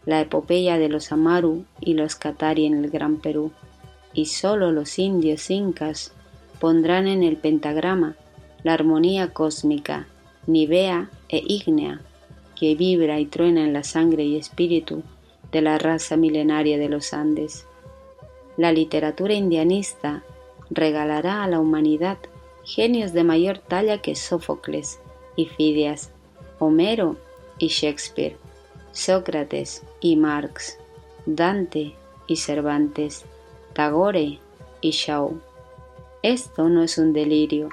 la 0.06 0.22
epopeya 0.22 0.78
de 0.78 0.90
los 0.90 1.12
Amaru 1.12 1.66
y 1.80 1.94
los 1.94 2.16
Catari 2.16 2.66
en 2.66 2.84
el 2.84 2.90
Gran 2.90 3.18
Perú, 3.18 3.52
y 4.14 4.26
sólo 4.26 4.72
los 4.72 4.98
indios 4.98 5.50
incas 5.50 6.14
pondrán 6.60 7.08
en 7.08 7.24
el 7.24 7.38
pentagrama 7.38 8.16
la 8.64 8.74
armonía 8.74 9.34
cósmica, 9.34 10.08
nivea 10.48 11.10
e 11.30 11.42
ígnea, 11.46 12.02
que 12.56 12.76
vibra 12.76 13.20
y 13.20 13.26
truena 13.26 13.64
en 13.64 13.72
la 13.72 13.84
sangre 13.84 14.24
y 14.24 14.36
espíritu 14.36 15.04
de 15.52 15.62
la 15.62 15.78
raza 15.78 16.18
milenaria 16.18 16.78
de 16.78 16.90
los 16.90 17.14
Andes. 17.14 17.66
La 18.58 18.72
literatura 18.74 19.34
indianista 19.34 20.24
regalará 20.70 21.44
a 21.44 21.48
la 21.48 21.60
humanidad 21.60 22.18
genios 22.70 23.14
de 23.14 23.24
mayor 23.24 23.58
talla 23.58 23.98
que 24.00 24.14
Sófocles, 24.14 25.00
y 25.36 25.48
Fidias, 25.48 26.12
Homero 26.60 27.18
y 27.58 27.70
Shakespeare, 27.70 28.38
Sócrates 28.92 29.84
y 30.02 30.18
Marx, 30.18 30.78
Dante 31.26 31.96
y 32.28 32.36
Cervantes, 32.36 33.26
Tagore 33.74 34.38
y 34.82 34.92
Shaw. 34.92 35.40
Esto 36.22 36.70
no 36.70 36.84
es 36.84 37.00
un 37.00 37.12
delirio. 37.12 37.70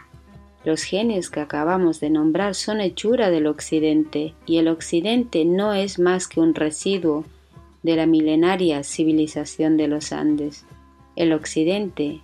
Los 0.65 0.83
genios 0.83 1.29
que 1.29 1.41
acabamos 1.41 2.01
de 2.01 2.09
nombrar 2.09 2.55
son 2.55 2.81
hechura 2.81 3.31
del 3.31 3.49
Occidente 3.49 4.35
y 4.47 4.59
el 4.59 4.69
Occidente 4.69 5.45
no 5.45 5.75
es 5.75 5.99
más 5.99 6.27
que 6.27 6.41
un 6.41 6.55
residuo 6.55 7.25
de 7.83 7.97
la 7.97 8.07
milenaria 8.07 8.83
civilización 8.83 9.77
de 9.77 9.89
los 9.89 10.13
Andes. 10.13 10.65
El 11.17 11.35
Occidente, 11.35 12.23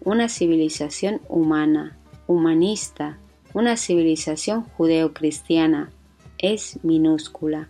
una 0.00 0.28
civilización 0.28 1.20
humana, 1.28 1.98
humanista, 2.26 3.18
una 3.52 3.76
civilización 3.76 4.62
judeocristiana 4.62 5.90
es 6.38 6.78
minúscula, 6.82 7.68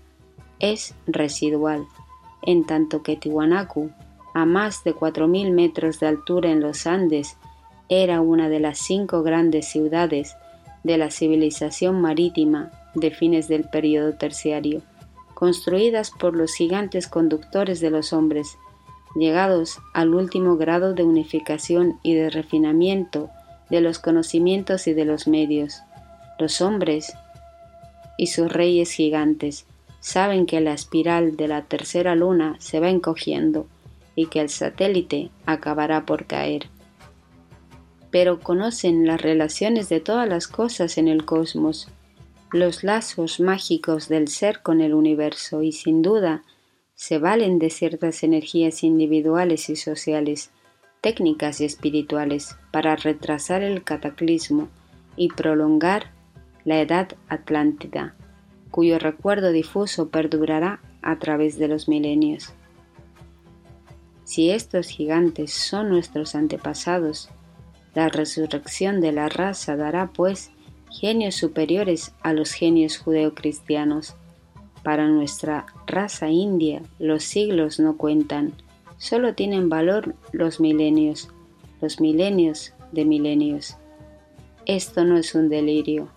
es 0.59 0.95
residual, 1.07 1.87
en 2.43 2.65
tanto 2.65 3.03
que 3.03 3.17
Tiwanaku, 3.17 3.91
a 4.35 4.45
más 4.47 4.83
de 4.85 4.95
4.000 4.95 5.53
metros 5.53 6.01
de 6.01 6.07
altura 6.07 6.51
en 6.51 6.61
los 6.61 6.87
Andes, 6.87 7.37
era 7.89 8.21
una 8.21 8.49
de 8.49 8.61
las 8.61 8.79
cinco 8.79 9.23
grandes 9.23 9.69
ciudades 9.69 10.37
de 10.83 10.99
la 10.99 11.11
civilización 11.11 12.01
marítima 12.01 12.71
de 12.95 13.11
fines 13.11 13.49
del 13.49 13.65
período 13.65 14.15
terciario, 14.15 14.83
construidas 15.35 16.11
por 16.11 16.35
los 16.35 16.55
gigantes 16.55 17.09
conductores 17.09 17.81
de 17.81 17.91
los 17.91 18.13
hombres, 18.13 18.57
llegados 19.15 19.81
al 19.93 20.15
último 20.15 20.57
grado 20.57 20.95
de 20.95 21.03
unificación 21.03 21.99
y 22.03 22.15
de 22.15 22.31
refinamiento 22.31 23.31
de 23.75 23.81
los 23.81 23.99
conocimientos 23.99 24.87
y 24.87 24.95
de 24.95 25.05
los 25.05 25.27
medios. 25.27 25.83
Los 26.39 26.61
hombres 26.61 27.13
y 28.17 28.29
sus 28.29 28.53
reyes 28.53 28.93
gigantes 28.93 29.67
saben 29.99 30.47
que 30.47 30.61
la 30.61 30.75
espiral 30.75 31.37
de 31.37 31.49
la 31.49 31.63
tercera 31.63 32.15
luna 32.15 32.55
se 32.61 32.79
va 32.79 32.89
encogiendo 32.89 33.67
y 34.15 34.27
que 34.27 34.41
el 34.41 34.49
satélite 34.49 35.31
acabará 35.45 36.07
por 36.07 36.27
caer. 36.27 36.69
Pero 38.13 38.39
conocen 38.39 39.09
las 39.09 39.21
relaciones 39.21 39.89
de 39.89 39.99
todas 39.99 40.29
las 40.29 40.47
cosas 40.47 40.97
en 40.99 41.09
el 41.09 41.25
cosmos, 41.25 41.89
los 42.53 42.85
lazos 42.85 43.41
mágicos 43.41 44.09
del 44.09 44.29
ser 44.29 44.63
con 44.63 44.81
el 44.81 44.95
universo 44.95 45.63
y 45.63 45.73
sin 45.73 46.01
duda 46.01 46.45
se 46.95 47.19
valen 47.19 47.59
de 47.59 47.71
ciertas 47.71 48.23
energías 48.23 48.85
individuales 48.85 49.69
y 49.69 49.75
sociales, 49.75 50.53
técnicas 51.05 51.61
y 51.61 51.67
espirituales 51.67 52.57
para 52.71 52.97
retrasar 52.97 53.63
el 53.63 53.85
cataclismo 53.85 54.71
y 55.17 55.29
prolongar 55.29 56.13
la 56.65 56.81
edad 56.81 57.09
atlántida, 57.29 58.15
cuyo 58.71 58.99
recuerdo 58.99 59.53
difuso 59.53 60.09
perdurará 60.09 60.81
a 61.03 61.19
través 61.19 61.59
de 61.59 61.69
los 61.69 61.89
milenios. 61.89 62.55
Si 64.25 64.49
estos 64.49 64.89
gigantes 64.89 65.53
son 65.53 65.91
nuestros 65.91 66.35
antepasados, 66.35 67.29
la 67.95 68.09
resurrección 68.09 69.03
de 69.03 69.13
la 69.13 69.29
raza 69.29 69.77
dará, 69.77 70.07
pues, 70.07 70.53
genios 70.91 71.35
superiores 71.35 72.15
a 72.23 72.33
los 72.33 72.53
genios 72.53 72.97
judeocristianos. 72.97 74.15
Para 74.83 75.07
nuestra 75.09 75.67
raza 75.87 76.31
india 76.31 76.81
los 76.99 77.25
siglos 77.25 77.79
no 77.79 77.99
cuentan, 77.99 78.55
solo 79.05 79.35
tienen 79.35 79.69
valor 79.69 80.15
los 80.33 80.61
milenios, 80.61 81.29
los 81.83 82.01
milenios 82.01 82.73
de 82.91 83.05
milenios. 83.05 83.77
Esto 84.65 85.05
no 85.05 85.19
es 85.19 85.35
un 85.35 85.51
delirio. 85.51 86.09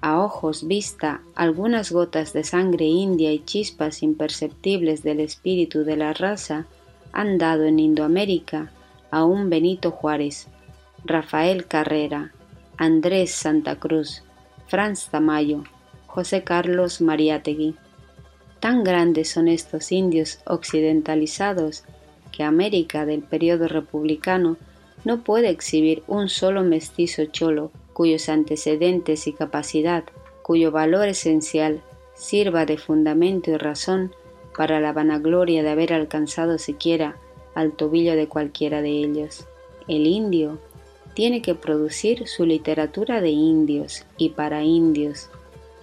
A 0.00 0.18
ojos 0.22 0.66
vista, 0.66 1.20
algunas 1.34 1.92
gotas 1.92 2.32
de 2.32 2.42
sangre 2.42 2.86
india 2.86 3.30
y 3.30 3.44
chispas 3.44 4.02
imperceptibles 4.02 5.02
del 5.02 5.20
espíritu 5.20 5.84
de 5.84 5.98
la 5.98 6.14
raza 6.14 6.64
han 7.12 7.36
dado 7.36 7.64
en 7.64 7.78
Indoamérica 7.78 8.72
a 9.10 9.26
un 9.26 9.50
Benito 9.50 9.90
Juárez, 9.90 10.48
Rafael 11.04 11.66
Carrera, 11.66 12.32
Andrés 12.78 13.32
Santa 13.32 13.76
Cruz, 13.76 14.22
Franz 14.66 15.10
Tamayo, 15.10 15.64
José 16.06 16.42
Carlos 16.42 17.02
Mariátegui. 17.02 17.74
Tan 18.60 18.82
grandes 18.82 19.30
son 19.30 19.48
estos 19.48 19.92
indios 19.92 20.38
occidentalizados 20.46 21.84
que 22.34 22.42
América 22.42 23.06
del 23.06 23.22
periodo 23.22 23.68
republicano 23.68 24.56
no 25.04 25.22
puede 25.22 25.50
exhibir 25.50 26.02
un 26.08 26.28
solo 26.28 26.64
mestizo 26.64 27.26
cholo 27.26 27.70
cuyos 27.92 28.28
antecedentes 28.28 29.28
y 29.28 29.32
capacidad, 29.32 30.02
cuyo 30.42 30.72
valor 30.72 31.06
esencial 31.06 31.80
sirva 32.14 32.66
de 32.66 32.76
fundamento 32.76 33.52
y 33.52 33.56
razón 33.56 34.12
para 34.56 34.80
la 34.80 34.92
vanagloria 34.92 35.62
de 35.62 35.70
haber 35.70 35.92
alcanzado 35.92 36.58
siquiera 36.58 37.16
al 37.54 37.70
tobillo 37.70 38.16
de 38.16 38.26
cualquiera 38.26 38.82
de 38.82 38.90
ellos. 38.90 39.46
El 39.86 40.08
indio 40.08 40.58
tiene 41.14 41.40
que 41.40 41.54
producir 41.54 42.26
su 42.26 42.46
literatura 42.46 43.20
de 43.20 43.30
indios 43.30 44.04
y 44.16 44.30
para 44.30 44.64
indios. 44.64 45.30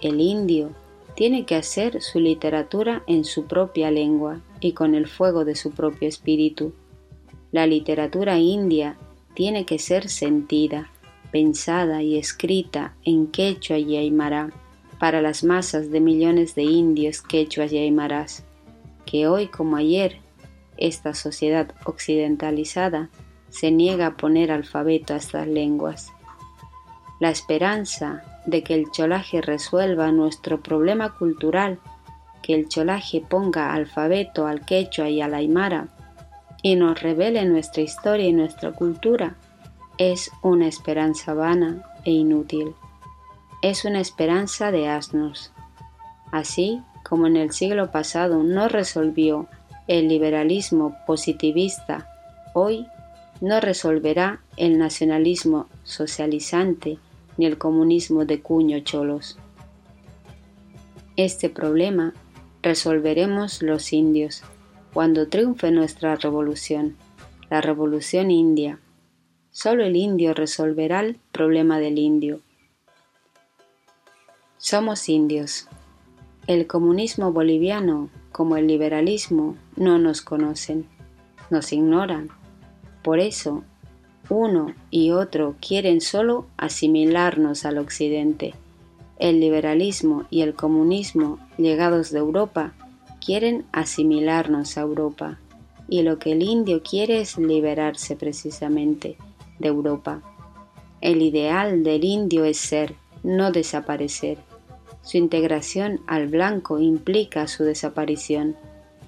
El 0.02 0.20
indio 0.20 0.70
tiene 1.14 1.46
que 1.46 1.54
hacer 1.54 2.02
su 2.02 2.20
literatura 2.20 3.04
en 3.06 3.24
su 3.24 3.46
propia 3.46 3.90
lengua 3.90 4.40
y 4.68 4.72
con 4.72 4.94
el 4.94 5.06
fuego 5.06 5.44
de 5.44 5.54
su 5.54 5.70
propio 5.70 6.08
espíritu. 6.08 6.72
La 7.50 7.66
literatura 7.66 8.38
india 8.38 8.96
tiene 9.34 9.64
que 9.66 9.78
ser 9.78 10.08
sentida, 10.08 10.90
pensada 11.30 12.02
y 12.02 12.18
escrita 12.18 12.94
en 13.04 13.26
quechua 13.26 13.78
y 13.78 13.96
aymara 13.96 14.50
para 14.98 15.20
las 15.20 15.42
masas 15.42 15.90
de 15.90 16.00
millones 16.00 16.54
de 16.54 16.62
indios 16.62 17.22
quechuas 17.22 17.72
y 17.72 17.78
aymaras 17.78 18.44
que 19.04 19.26
hoy 19.26 19.48
como 19.48 19.76
ayer 19.76 20.18
esta 20.76 21.14
sociedad 21.14 21.74
occidentalizada 21.84 23.10
se 23.50 23.70
niega 23.70 24.06
a 24.06 24.16
poner 24.16 24.50
alfabeto 24.50 25.14
a 25.14 25.16
estas 25.18 25.46
lenguas. 25.46 26.12
La 27.20 27.30
esperanza 27.30 28.22
de 28.46 28.62
que 28.62 28.74
el 28.74 28.90
cholaje 28.90 29.40
resuelva 29.40 30.10
nuestro 30.10 30.60
problema 30.60 31.16
cultural, 31.16 31.78
que 32.42 32.54
el 32.54 32.68
cholaje 32.68 33.20
ponga 33.20 33.72
alfabeto 33.72 34.46
al 34.46 34.64
quechua 34.64 35.08
y 35.08 35.20
al 35.20 35.34
aymara 35.34 35.88
y 36.62 36.76
nos 36.76 37.00
revele 37.02 37.44
nuestra 37.44 37.82
historia 37.82 38.26
y 38.26 38.32
nuestra 38.32 38.72
cultura, 38.72 39.34
es 39.98 40.30
una 40.42 40.68
esperanza 40.68 41.34
vana 41.34 41.82
e 42.04 42.12
inútil. 42.12 42.74
Es 43.62 43.84
una 43.84 44.00
esperanza 44.00 44.70
de 44.70 44.88
asnos. 44.88 45.52
Así 46.30 46.80
como 47.02 47.26
en 47.26 47.36
el 47.36 47.52
siglo 47.52 47.90
pasado 47.90 48.42
no 48.42 48.68
resolvió 48.68 49.48
el 49.88 50.08
liberalismo 50.08 50.96
positivista, 51.06 52.08
hoy 52.54 52.86
no 53.40 53.60
resolverá 53.60 54.40
el 54.56 54.78
nacionalismo 54.78 55.66
socializante 55.82 56.98
ni 57.36 57.46
el 57.46 57.58
comunismo 57.58 58.24
de 58.24 58.40
cuño 58.40 58.80
cholos. 58.80 59.36
Este 61.16 61.50
problema 61.50 62.14
resolveremos 62.62 63.60
los 63.62 63.92
indios 63.92 64.42
cuando 64.92 65.26
triunfe 65.26 65.70
nuestra 65.70 66.16
revolución, 66.16 66.96
la 67.50 67.60
revolución 67.60 68.30
india. 68.30 68.78
Solo 69.50 69.84
el 69.84 69.96
indio 69.96 70.32
resolverá 70.32 71.00
el 71.00 71.18
problema 71.32 71.78
del 71.78 71.98
indio. 71.98 72.40
Somos 74.58 75.08
indios. 75.08 75.66
El 76.46 76.66
comunismo 76.66 77.32
boliviano, 77.32 78.10
como 78.30 78.56
el 78.56 78.66
liberalismo, 78.66 79.56
no 79.76 79.98
nos 79.98 80.22
conocen, 80.22 80.86
nos 81.50 81.72
ignoran. 81.72 82.30
Por 83.02 83.18
eso, 83.18 83.64
uno 84.28 84.74
y 84.90 85.10
otro 85.10 85.56
quieren 85.60 86.00
solo 86.00 86.46
asimilarnos 86.56 87.64
al 87.64 87.78
occidente. 87.78 88.54
El 89.22 89.38
liberalismo 89.38 90.24
y 90.30 90.40
el 90.40 90.54
comunismo, 90.54 91.38
llegados 91.56 92.10
de 92.10 92.18
Europa, 92.18 92.72
quieren 93.24 93.64
asimilarnos 93.70 94.76
a 94.76 94.80
Europa. 94.80 95.38
Y 95.88 96.02
lo 96.02 96.18
que 96.18 96.32
el 96.32 96.42
indio 96.42 96.82
quiere 96.82 97.20
es 97.20 97.38
liberarse 97.38 98.16
precisamente 98.16 99.16
de 99.60 99.68
Europa. 99.68 100.22
El 101.00 101.22
ideal 101.22 101.84
del 101.84 102.02
indio 102.02 102.44
es 102.44 102.56
ser, 102.56 102.96
no 103.22 103.52
desaparecer. 103.52 104.38
Su 105.02 105.18
integración 105.18 106.00
al 106.08 106.26
blanco 106.26 106.80
implica 106.80 107.46
su 107.46 107.62
desaparición. 107.62 108.56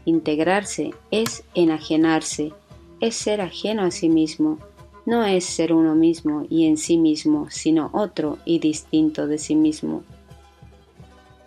Integrarse 0.05 0.95
es 1.11 1.43
enajenarse, 1.57 2.53
es 3.01 3.17
ser 3.17 3.41
ajeno 3.41 3.83
a 3.83 3.91
sí 3.91 4.09
mismo, 4.09 4.61
no 5.07 5.25
es 5.25 5.45
ser 5.45 5.73
uno 5.73 5.95
mismo 5.95 6.47
y 6.49 6.67
en 6.67 6.77
sí 6.77 6.97
mismo, 6.97 7.49
sino 7.51 7.91
otro 7.93 8.39
y 8.45 8.59
distinto 8.59 9.27
de 9.27 9.39
sí 9.39 9.55
mismo. 9.55 10.03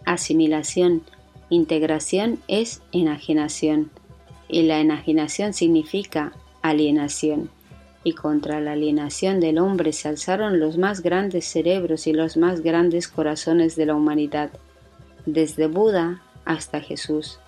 Asimilación, 0.05 1.01
integración 1.49 2.39
es 2.47 2.81
enajenación, 2.91 3.91
y 4.47 4.63
la 4.63 4.79
enajenación 4.79 5.53
significa 5.53 6.33
alienación 6.61 7.49
y 8.07 8.13
contra 8.13 8.61
la 8.61 8.71
alienación 8.71 9.41
del 9.41 9.57
hombre 9.57 9.91
se 9.91 10.07
alzaron 10.07 10.61
los 10.61 10.77
más 10.77 11.01
grandes 11.01 11.43
cerebros 11.45 12.07
y 12.07 12.13
los 12.13 12.37
más 12.37 12.61
grandes 12.61 13.09
corazones 13.09 13.75
de 13.75 13.85
la 13.85 13.95
humanidad, 13.95 14.49
desde 15.25 15.67
Buda 15.67 16.21
hasta 16.45 16.79
Jesús, 16.79 17.39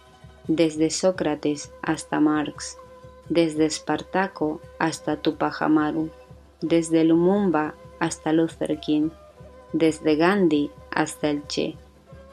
desde 0.49 0.89
Sócrates 0.89 1.71
hasta 1.81 2.19
Marx, 2.19 2.75
desde 3.29 3.65
Espartaco 3.65 4.59
hasta 4.79 5.17
Tupac 5.17 5.61
Amaru, 5.61 6.09
desde 6.61 7.03
Lumumba 7.03 7.75
hasta 7.99 8.33
Luther 8.33 8.79
King, 8.79 9.09
desde 9.73 10.15
Gandhi 10.15 10.71
hasta 10.91 11.29
el 11.29 11.45
Che. 11.47 11.75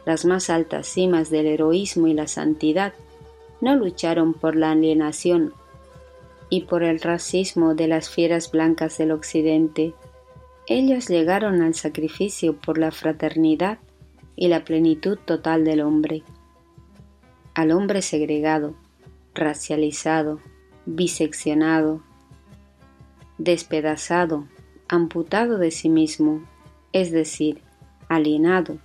Las 0.05 0.25
más 0.25 0.51
altas 0.51 0.87
cimas 0.87 1.31
del 1.31 1.47
heroísmo 1.47 2.07
y 2.07 2.15
la 2.15 2.27
santidad 2.27 2.95
no 3.61 3.77
lucharon 3.77 4.35
por 4.35 4.57
la 4.57 4.71
alienación 4.71 5.53
y 6.49 6.63
por 6.63 6.83
el 6.83 7.01
racismo 7.01 7.75
de 7.75 7.89
las 7.89 8.09
fieras 8.09 8.51
blancas 8.51 8.99
del 8.99 9.11
occidente. 9.11 9.95
Ellos 10.67 11.09
llegaron 11.09 11.63
al 11.63 11.75
sacrificio 11.75 12.57
por 12.57 12.79
la 12.79 12.91
fraternidad 12.91 13.79
y 14.37 14.49
la 14.49 14.65
plenitud 14.65 15.19
total 15.25 15.65
del 15.65 15.81
hombre. 15.81 16.23
Al 17.55 17.73
hombre 17.73 18.03
segregado, 18.03 18.75
racializado, 19.35 20.41
biseccionado, 20.87 22.01
despedazado, 23.39 24.47
amputado 24.89 25.59
de 25.59 25.71
sí 25.71 25.89
mismo, 25.89 26.43
es 26.93 27.11
decir, 27.11 27.61
alienado. 28.09 28.79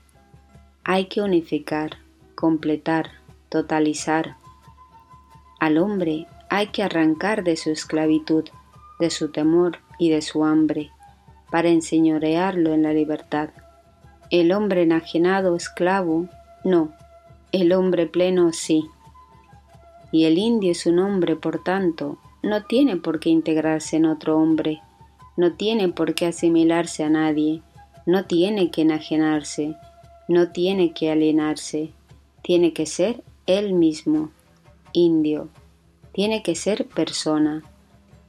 Hay 0.84 1.06
que 1.06 1.22
unificar, 1.22 1.98
completar, 2.36 3.12
totalizar. 3.50 4.36
Al 5.60 5.78
hombre 5.78 6.26
hay 6.50 6.68
que 6.68 6.82
arrancar 6.82 7.44
de 7.44 7.56
su 7.56 7.70
esclavitud, 7.70 8.46
de 9.00 9.12
su 9.12 9.30
temor 9.30 9.78
y 10.00 10.10
de 10.10 10.24
su 10.24 10.44
hambre, 10.44 10.90
para 11.52 11.70
enseñorearlo 11.70 12.74
en 12.74 12.82
la 12.82 12.94
libertad. 12.94 13.52
El 14.32 14.52
hombre 14.54 14.84
enajenado, 14.84 15.56
esclavo, 15.56 16.28
no. 16.64 16.94
El 17.52 17.74
hombre 17.74 18.08
pleno, 18.08 18.54
sí. 18.54 18.86
Y 20.12 20.26
el 20.26 20.38
indio 20.38 20.72
es 20.72 20.86
un 20.86 21.00
hombre, 21.00 21.36
por 21.36 21.64
tanto, 21.64 22.18
no 22.44 22.64
tiene 22.64 22.98
por 22.98 23.20
qué 23.20 23.30
integrarse 23.30 23.98
en 23.98 24.06
otro 24.06 24.38
hombre, 24.38 24.82
no 25.38 25.54
tiene 25.54 25.90
por 25.90 26.16
qué 26.16 26.28
asimilarse 26.28 27.04
a 27.04 27.10
nadie, 27.10 27.62
no 28.06 28.26
tiene 28.26 28.72
que 28.72 28.82
enajenarse, 28.82 29.76
no 30.28 30.52
tiene 30.52 30.94
que 30.94 31.12
alienarse, 31.12 31.92
tiene 32.42 32.74
que 32.74 32.86
ser 32.86 33.24
él 33.46 33.74
mismo, 33.74 34.32
indio, 34.92 35.50
tiene 36.14 36.44
que 36.44 36.56
ser 36.56 36.88
persona, 36.88 37.64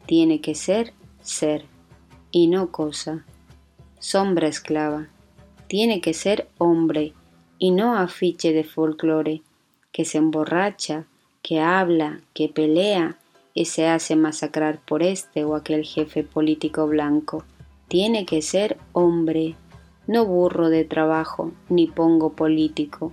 tiene 0.06 0.40
que 0.40 0.54
ser 0.54 0.92
ser, 1.22 1.64
y 2.30 2.46
no 2.48 2.70
cosa, 2.70 3.24
sombra 3.98 4.48
esclava, 4.48 5.08
tiene 5.68 6.00
que 6.00 6.14
ser 6.14 6.48
hombre, 6.58 7.14
y 7.58 7.70
no 7.70 7.94
afiche 7.94 8.52
de 8.52 8.64
folclore, 8.64 9.42
que 9.92 10.04
se 10.04 10.18
emborracha, 10.18 11.06
que 11.42 11.60
habla, 11.60 12.20
que 12.34 12.48
pelea 12.48 13.18
y 13.54 13.66
se 13.66 13.86
hace 13.86 14.16
masacrar 14.16 14.80
por 14.80 15.02
este 15.02 15.44
o 15.44 15.54
aquel 15.54 15.84
jefe 15.84 16.22
político 16.22 16.86
blanco. 16.86 17.44
Tiene 17.88 18.24
que 18.24 18.40
ser 18.42 18.78
hombre, 18.92 19.56
no 20.06 20.24
burro 20.24 20.70
de 20.70 20.84
trabajo 20.84 21.52
ni 21.68 21.86
pongo 21.86 22.32
político. 22.32 23.12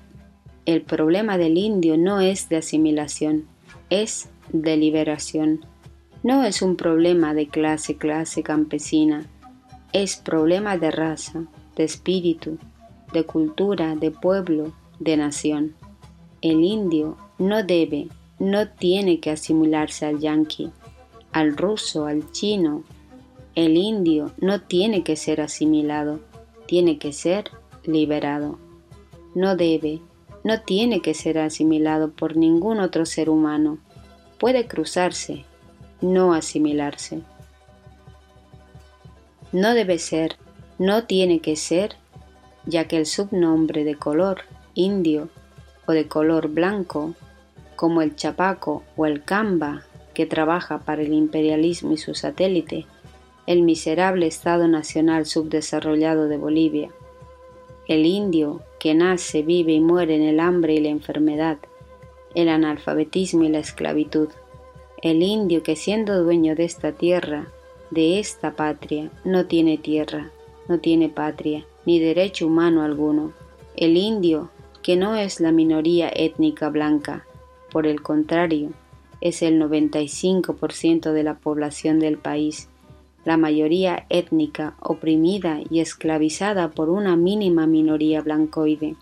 El 0.66 0.82
problema 0.82 1.38
del 1.38 1.58
indio 1.58 1.98
no 1.98 2.22
es 2.22 2.48
de 2.50 2.58
asimilación, 2.58 3.46
es 3.90 4.30
de 4.54 4.78
liberación. 4.78 5.66
No 6.24 6.44
es 6.44 6.62
un 6.62 6.76
problema 6.76 7.34
de 7.34 7.48
clase, 7.48 7.98
clase 7.98 8.44
campesina, 8.44 9.26
es 9.94 10.18
problema 10.18 10.78
de 10.78 10.92
raza, 10.92 11.46
de 11.76 11.84
espíritu, 11.84 12.58
de 13.14 13.24
cultura, 13.24 13.96
de 13.96 14.12
pueblo, 14.12 14.72
de 15.00 15.18
nación. 15.18 15.74
El 16.42 16.64
indio 16.64 17.18
no 17.40 17.64
debe, 17.64 18.08
no 18.40 18.70
tiene 18.70 19.20
que 19.20 19.32
asimilarse 19.32 20.06
al 20.06 20.20
yanqui, 20.20 20.72
al 21.32 21.56
ruso, 21.56 22.06
al 22.06 22.32
chino. 22.32 22.84
El 23.56 23.78
indio 23.78 24.32
no 24.40 24.62
tiene 24.62 25.04
que 25.04 25.16
ser 25.16 25.42
asimilado, 25.42 26.22
tiene 26.66 26.98
que 26.98 27.12
ser 27.12 27.52
liberado. 27.84 28.58
No 29.36 29.56
debe, 29.56 30.02
no 30.44 30.62
tiene 30.62 31.02
que 31.02 31.14
ser 31.14 31.38
asimilado 31.38 32.12
por 32.12 32.38
ningún 32.38 32.80
otro 32.80 33.06
ser 33.06 33.30
humano. 33.30 33.78
Puede 34.38 34.68
cruzarse, 34.68 35.46
no 36.02 36.34
asimilarse. 36.34 37.22
No 39.52 39.74
debe 39.74 40.00
ser, 40.00 40.38
no 40.78 41.04
tiene 41.04 41.40
que 41.42 41.56
ser, 41.56 41.96
ya 42.66 42.88
que 42.88 42.98
el 42.98 43.06
subnombre 43.06 43.84
de 43.84 43.96
color 43.96 44.44
indio 44.76 45.30
o 45.88 45.92
de 45.92 46.08
color 46.08 46.48
blanco 46.50 47.16
como 47.80 48.02
el 48.02 48.18
Chapaco 48.18 48.84
o 48.98 49.06
el 49.06 49.24
Camba, 49.24 49.84
que 50.14 50.26
trabaja 50.26 50.80
para 50.80 51.02
el 51.02 51.14
imperialismo 51.14 51.94
y 51.94 51.98
su 51.98 52.14
satélite, 52.14 52.86
el 53.48 53.62
miserable 53.62 54.28
Estado 54.28 54.68
Nacional 54.68 55.26
subdesarrollado 55.26 56.28
de 56.28 56.36
Bolivia, 56.36 56.90
el 57.88 58.06
indio 58.06 58.64
que 58.82 58.94
nace, 58.96 59.44
vive 59.44 59.72
y 59.72 59.80
muere 59.80 60.18
en 60.18 60.24
el 60.24 60.42
hambre 60.42 60.74
y 60.74 60.82
la 60.82 60.90
enfermedad, 60.90 61.58
el 62.36 62.50
analfabetismo 62.50 63.46
y 63.46 63.48
la 63.48 63.60
esclavitud, 63.60 64.28
el 65.02 65.24
indio 65.24 65.64
que 65.64 65.78
siendo 65.78 66.22
dueño 66.22 66.56
de 66.56 66.66
esta 66.66 66.92
tierra, 66.92 67.48
de 67.92 68.20
esta 68.20 68.58
patria, 68.58 69.10
no 69.24 69.46
tiene 69.46 69.78
tierra, 69.78 70.32
no 70.68 70.80
tiene 70.80 71.08
patria, 71.08 71.66
ni 71.86 71.98
derecho 71.98 72.46
humano 72.46 72.84
alguno, 72.84 73.32
el 73.78 73.96
indio 73.96 74.50
que 74.84 74.98
no 74.98 75.16
es 75.16 75.40
la 75.40 75.54
minoría 75.54 76.12
étnica 76.14 76.68
blanca, 76.68 77.26
por 77.72 77.88
el 77.88 78.02
contrario, 78.02 78.72
es 79.22 79.42
el 79.42 79.62
95% 79.62 81.12
de 81.12 81.24
la 81.24 81.36
población 81.36 82.00
del 82.00 82.18
país, 82.18 82.70
la 83.26 83.38
mayoría 83.38 84.06
étnica 84.10 84.76
oprimida 84.80 85.60
y 85.70 85.82
esclavizada 85.82 86.72
por 86.72 86.90
una 86.90 87.16
mínima 87.16 87.68
minoría 87.68 88.22
blancoide. 88.22 88.96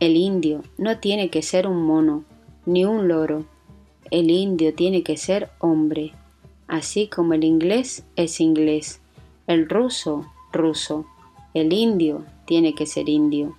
El 0.00 0.16
indio 0.16 0.62
no 0.78 0.98
tiene 0.98 1.28
que 1.28 1.42
ser 1.42 1.66
un 1.66 1.82
mono, 1.82 2.24
ni 2.66 2.84
un 2.84 3.08
loro. 3.08 3.44
El 4.10 4.30
indio 4.30 4.74
tiene 4.74 5.02
que 5.02 5.16
ser 5.16 5.50
hombre, 5.58 6.12
así 6.68 7.08
como 7.08 7.34
el 7.34 7.44
inglés 7.44 8.04
es 8.16 8.40
inglés, 8.40 9.00
el 9.46 9.68
ruso 9.68 10.26
ruso, 10.54 11.04
el 11.52 11.72
indio 11.72 12.24
tiene 12.46 12.74
que 12.74 12.86
ser 12.86 13.08
indio. 13.08 13.56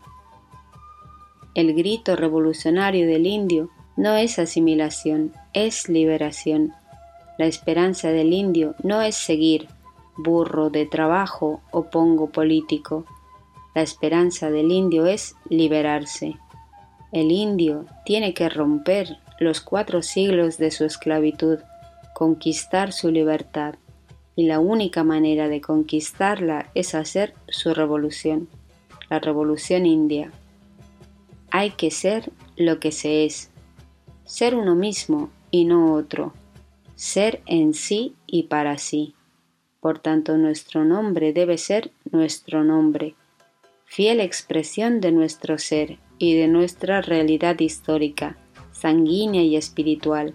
El 1.54 1.74
grito 1.74 2.16
revolucionario 2.16 3.08
del 3.08 3.28
indio 3.28 3.70
no 3.98 4.16
es 4.16 4.40
asimilación, 4.40 5.34
es 5.54 5.90
liberación. 5.90 6.74
La 7.38 7.46
esperanza 7.46 8.10
del 8.10 8.34
indio 8.34 8.76
no 8.84 9.02
es 9.02 9.16
seguir 9.16 9.68
burro 10.18 10.70
de 10.70 10.86
trabajo 10.86 11.62
o 11.72 11.90
pongo 11.90 12.30
político. 12.30 13.06
La 13.74 13.82
esperanza 13.82 14.52
del 14.52 14.72
indio 14.72 15.06
es 15.06 15.36
liberarse. 15.50 16.38
El 17.12 17.32
indio 17.32 17.86
tiene 18.06 18.34
que 18.34 18.50
romper 18.50 19.18
los 19.40 19.62
cuatro 19.62 20.02
siglos 20.02 20.58
de 20.58 20.72
su 20.72 20.86
esclavitud, 20.86 21.60
conquistar 22.14 22.94
su 22.94 23.12
libertad, 23.12 23.76
y 24.36 24.46
la 24.48 24.60
única 24.60 25.04
manera 25.04 25.48
de 25.48 25.62
conquistarla 25.62 26.70
es 26.76 26.96
hacer 26.96 27.34
su 27.48 27.74
revolución, 27.74 28.50
la 29.10 29.20
revolución 29.20 29.86
india. 29.86 30.32
Hay 31.52 31.72
que 31.72 31.92
ser 31.92 32.32
lo 32.58 32.80
que 32.80 32.92
se 32.92 33.26
es, 33.26 33.50
ser 34.26 34.56
uno 34.56 34.76
mismo 34.76 35.30
y 35.52 35.66
no 35.66 35.94
otro, 35.94 36.34
ser 36.96 37.42
en 37.46 37.74
sí 37.74 38.16
y 38.26 38.44
para 38.44 38.78
sí. 38.78 39.14
Por 39.80 40.00
tanto, 40.00 40.38
nuestro 40.38 40.84
nombre 40.84 41.32
debe 41.32 41.58
ser 41.58 41.92
nuestro 42.12 42.64
nombre, 42.64 43.16
fiel 43.86 44.20
expresión 44.20 45.00
de 45.00 45.12
nuestro 45.12 45.58
ser 45.58 46.00
y 46.18 46.36
de 46.36 46.48
nuestra 46.48 47.02
realidad 47.02 47.60
histórica, 47.60 48.36
sanguínea 48.72 49.44
y 49.44 49.56
espiritual. 49.56 50.34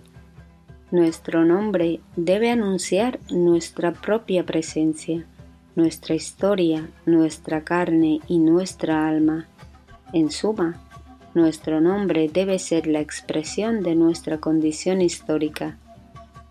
Nuestro 0.91 1.45
nombre 1.45 2.01
debe 2.17 2.51
anunciar 2.51 3.21
nuestra 3.31 3.93
propia 3.93 4.47
presencia, 4.47 5.27
nuestra 5.75 6.15
historia, 6.15 6.89
nuestra 7.07 7.65
carne 7.65 8.21
y 8.29 8.39
nuestra 8.39 9.09
alma. 9.09 9.49
En 10.13 10.31
suma, 10.31 10.81
nuestro 11.35 11.81
nombre 11.81 12.29
debe 12.29 12.59
ser 12.59 12.87
la 12.87 13.01
expresión 13.01 13.83
de 13.83 13.95
nuestra 13.95 14.39
condición 14.39 15.01
histórica. 15.01 15.79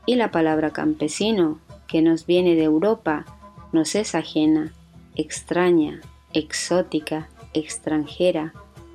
Y 0.05 0.15
la 0.15 0.31
palabra 0.31 0.71
campesino, 0.71 1.59
que 1.87 2.01
nos 2.01 2.25
viene 2.25 2.55
de 2.55 2.63
Europa, 2.63 3.25
nos 3.71 3.95
es 3.95 4.15
ajena, 4.15 4.73
extraña, 5.15 6.01
exótica, 6.33 7.29
extranjera, 7.53 8.53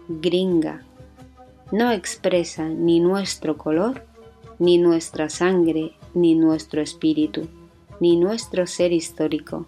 gringa. 0.08 0.82
No 1.70 1.92
expresa 1.92 2.68
ni 2.68 3.00
nuestro 3.00 3.56
color, 3.56 4.04
ni 4.58 4.78
nuestra 4.78 5.28
sangre, 5.28 5.92
ni 6.14 6.34
nuestro 6.34 6.80
espíritu, 6.80 7.48
ni 8.00 8.16
nuestro 8.16 8.66
ser 8.66 8.92
histórico. 8.92 9.66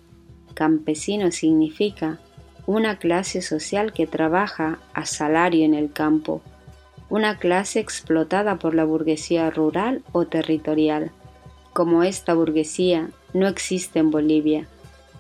Campesino 0.55 1.31
significa 1.33 2.21
una 2.67 2.99
clase 2.99 3.43
social 3.43 3.93
que 3.93 4.07
trabaja 4.07 4.81
a 4.93 5.07
salario 5.07 5.65
en 5.65 5.75
el 5.75 5.93
campo, 5.93 6.43
una 7.09 7.39
clase 7.39 7.79
explotada 7.79 8.57
por 8.57 8.75
la 8.75 8.85
burguesía 8.85 9.49
rural 9.51 10.03
o 10.13 10.27
territorial. 10.27 11.13
Como 11.73 12.03
esta 12.03 12.35
burguesía 12.35 13.11
no 13.33 13.47
existe 13.47 14.01
en 14.01 14.11
Bolivia, 14.11 14.67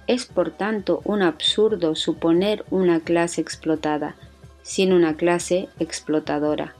es 0.09 0.26
por 0.26 0.50
tanto 0.50 1.00
un 1.04 1.22
absurdo 1.22 1.94
suponer 1.94 2.64
una 2.70 3.00
clase 3.00 3.40
explotada, 3.40 4.16
sin 4.62 4.92
una 4.92 5.16
clase 5.16 5.68
explotadora. 5.78 6.74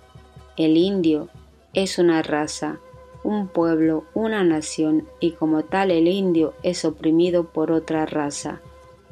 El 0.57 0.77
indio 0.77 1.29
es 1.75 1.99
una 1.99 2.23
raza, 2.23 2.79
un 3.23 3.49
pueblo, 3.49 4.05
una 4.15 4.43
nación, 4.45 5.07
y 5.21 5.33
como 5.33 5.63
tal 5.63 5.91
el 5.91 6.09
indio 6.09 6.55
es 6.63 6.85
oprimido 6.85 7.45
por 7.45 7.71
otra 7.71 8.07
raza, 8.07 8.61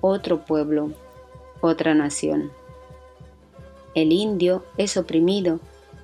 otro 0.01 0.45
pueblo, 0.45 0.93
otra 1.65 1.95
nación. 1.95 2.53
El 3.95 4.13
indio 4.13 4.65
es 4.77 4.97
oprimido, 4.97 5.61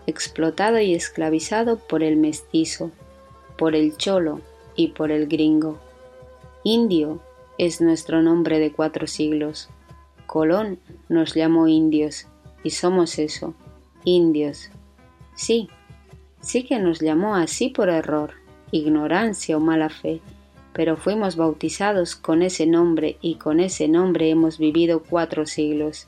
explotado 0.07 0.81
y 0.81 0.95
esclavizado 0.95 1.77
por 1.77 2.03
el 2.03 2.17
mestizo, 2.17 2.91
por 3.59 3.75
el 3.75 3.97
cholo 3.97 4.41
y 4.75 4.89
por 4.89 5.11
el 5.11 5.27
gringo. 5.27 5.79
Indio 6.63 7.21
es 7.59 7.81
nuestro 7.81 8.23
nombre 8.23 8.59
de 8.59 8.73
cuatro 8.73 9.07
siglos. 9.07 9.69
Colón 10.27 10.79
nos 11.09 11.35
llamó 11.35 11.67
indios 11.67 12.27
y 12.63 12.71
somos 12.71 13.19
eso, 13.19 13.55
indios. 14.05 14.71
Sí, 15.35 15.69
sí 16.41 16.65
que 16.65 16.79
nos 16.79 17.01
llamó 17.01 17.35
así 17.35 17.69
por 17.69 17.89
error, 17.89 18.33
ignorancia 18.71 19.57
o 19.57 19.61
mala 19.61 19.91
fe, 19.91 20.21
pero 20.73 20.97
fuimos 20.97 21.37
bautizados 21.37 22.17
con 22.17 22.43
ese 22.43 22.67
nombre 22.67 23.19
y 23.21 23.37
con 23.37 23.61
ese 23.61 23.89
nombre 23.89 24.31
hemos 24.31 24.59
vivido 24.59 25.03
cuatro 25.03 25.47
siglos. 25.47 26.07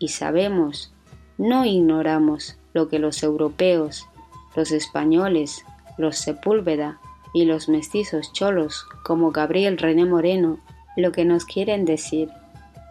y 0.00 0.08
sabemos, 0.08 0.92
no 1.38 1.64
ignoramos 1.64 2.56
lo 2.72 2.88
que 2.88 3.00
los 3.00 3.22
europeos, 3.24 4.06
los 4.54 4.70
españoles, 4.70 5.64
los 5.96 6.16
Sepúlveda 6.16 7.00
y 7.34 7.44
los 7.44 7.68
mestizos 7.68 8.32
cholos 8.32 8.86
como 9.04 9.32
Gabriel 9.32 9.78
René 9.78 10.04
Moreno, 10.04 10.58
lo 10.96 11.12
que 11.12 11.24
nos 11.24 11.44
quieren 11.44 11.84
decir, 11.84 12.30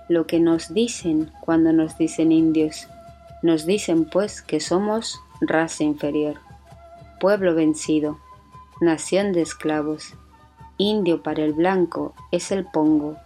lo 0.10 0.28
que 0.28 0.40
nos 0.40 0.74
dicen 0.74 1.32
cuando 1.42 1.74
nos 1.74 1.98
dicen 1.98 2.32
indios. 2.32 2.88
Nos 3.44 3.66
dicen 3.66 4.06
pues 4.06 4.42
que 4.42 4.60
somos 4.60 5.20
raza 5.42 5.84
inferior, 5.84 6.36
pueblo 7.20 7.56
vencido, 7.56 8.18
nación 8.82 9.32
de 9.34 9.42
esclavos. 9.42 10.14
Indio 10.80 11.24
para 11.24 11.44
el 11.44 11.54
blanco 11.54 12.14
es 12.32 12.52
el 12.52 12.64
pongo, 12.66 13.18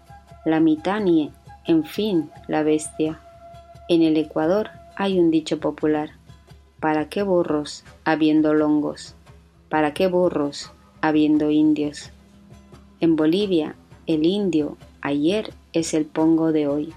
la 0.45 0.61
mitanie, 0.61 1.31
en 1.65 1.83
fin, 1.83 2.31
la 2.47 2.63
bestia. 2.63 3.19
En 3.89 4.01
el 4.03 4.15
Ecuador 4.15 4.69
hay 4.95 5.19
un 5.19 5.31
dicho 5.31 5.59
popular, 5.59 6.11
¿para 6.79 7.09
qué 7.09 7.23
burros 7.23 7.83
habiendo 8.05 8.53
longos? 8.53 9.15
¿Para 9.67 9.93
qué 9.93 10.07
burros 10.07 10.71
habiendo 11.01 11.51
indios? 11.51 12.11
En 13.01 13.17
Bolivia, 13.17 13.75
el 14.07 14.25
indio 14.25 14.77
ayer 15.01 15.53
es 15.73 15.93
el 15.93 16.05
pongo 16.05 16.53
de 16.53 16.67
hoy. 16.67 16.93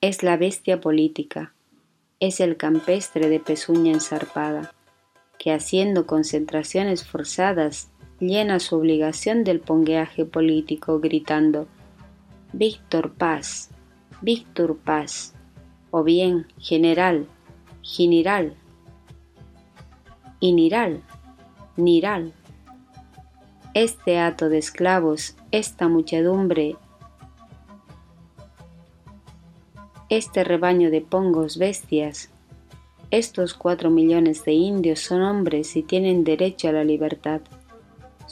Es 0.00 0.24
la 0.24 0.36
bestia 0.36 0.80
política, 0.80 1.54
es 2.18 2.40
el 2.40 2.56
campestre 2.56 3.28
de 3.28 3.38
pezuña 3.38 3.92
ensarpada, 3.92 4.72
que 5.42 5.52
haciendo 5.52 6.06
concentraciones 6.06 7.04
forzadas 7.04 7.90
llena 8.20 8.60
su 8.60 8.76
obligación 8.76 9.42
del 9.42 9.58
pongueaje 9.58 10.24
político 10.24 11.00
gritando 11.00 11.66
Víctor 12.52 13.12
Paz, 13.14 13.70
Víctor 14.20 14.76
Paz, 14.76 15.34
o 15.90 16.04
bien 16.04 16.46
General, 16.60 17.26
General, 17.82 18.54
Iniral, 20.38 21.02
Niral. 21.76 22.32
Este 23.74 24.20
hato 24.20 24.48
de 24.48 24.58
esclavos, 24.58 25.34
esta 25.50 25.88
muchedumbre, 25.88 26.76
este 30.08 30.44
rebaño 30.44 30.92
de 30.92 31.00
pongos 31.00 31.58
bestias, 31.58 32.31
estos 33.12 33.54
cuatro 33.54 33.90
millones 33.90 34.44
de 34.44 34.54
indios 34.54 34.98
son 34.98 35.22
hombres 35.22 35.76
y 35.76 35.84
tienen 35.84 36.24
derecho 36.24 36.68
a 36.68 36.72
la 36.72 36.82
libertad 36.82 37.42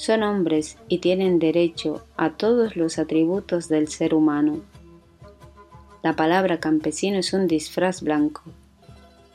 son 0.01 0.23
hombres 0.23 0.79
y 0.89 0.99
tienen 0.99 1.39
derecho 1.39 2.07
a 2.17 2.31
todos 2.31 2.75
los 2.75 2.99
atributos 2.99 3.69
del 3.69 3.89
ser 3.89 4.15
humano. 4.15 4.63
La 6.03 6.17
palabra 6.17 6.59
campesino 6.59 7.19
es 7.19 7.35
un 7.35 7.47
disfraz 7.47 8.01
blanco. 8.01 8.43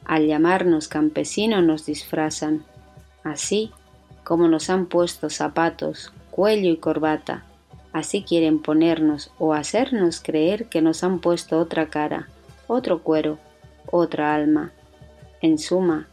Al 0.06 0.26
llamarnos 0.26 0.88
campesino 0.88 1.62
nos 1.62 1.86
disfrazan, 1.86 2.66
así 3.24 3.72
como 4.24 4.48
nos 4.48 4.72
han 4.72 4.88
puesto 4.88 5.30
zapatos, 5.30 6.12
cuello 6.32 6.72
y 6.72 6.78
corbata, 6.78 7.46
así 7.94 8.24
quieren 8.24 8.60
ponernos 8.60 9.30
o 9.38 9.54
hacernos 9.54 10.20
creer 10.20 10.66
que 10.66 10.82
nos 10.82 11.04
han 11.04 11.20
puesto 11.20 11.60
otra 11.60 11.92
cara, 11.92 12.28
otro 12.66 13.04
cuero, 13.04 13.38
otra 13.92 14.34
alma. 14.34 14.72
En 15.41 15.58
suma, 15.58 16.08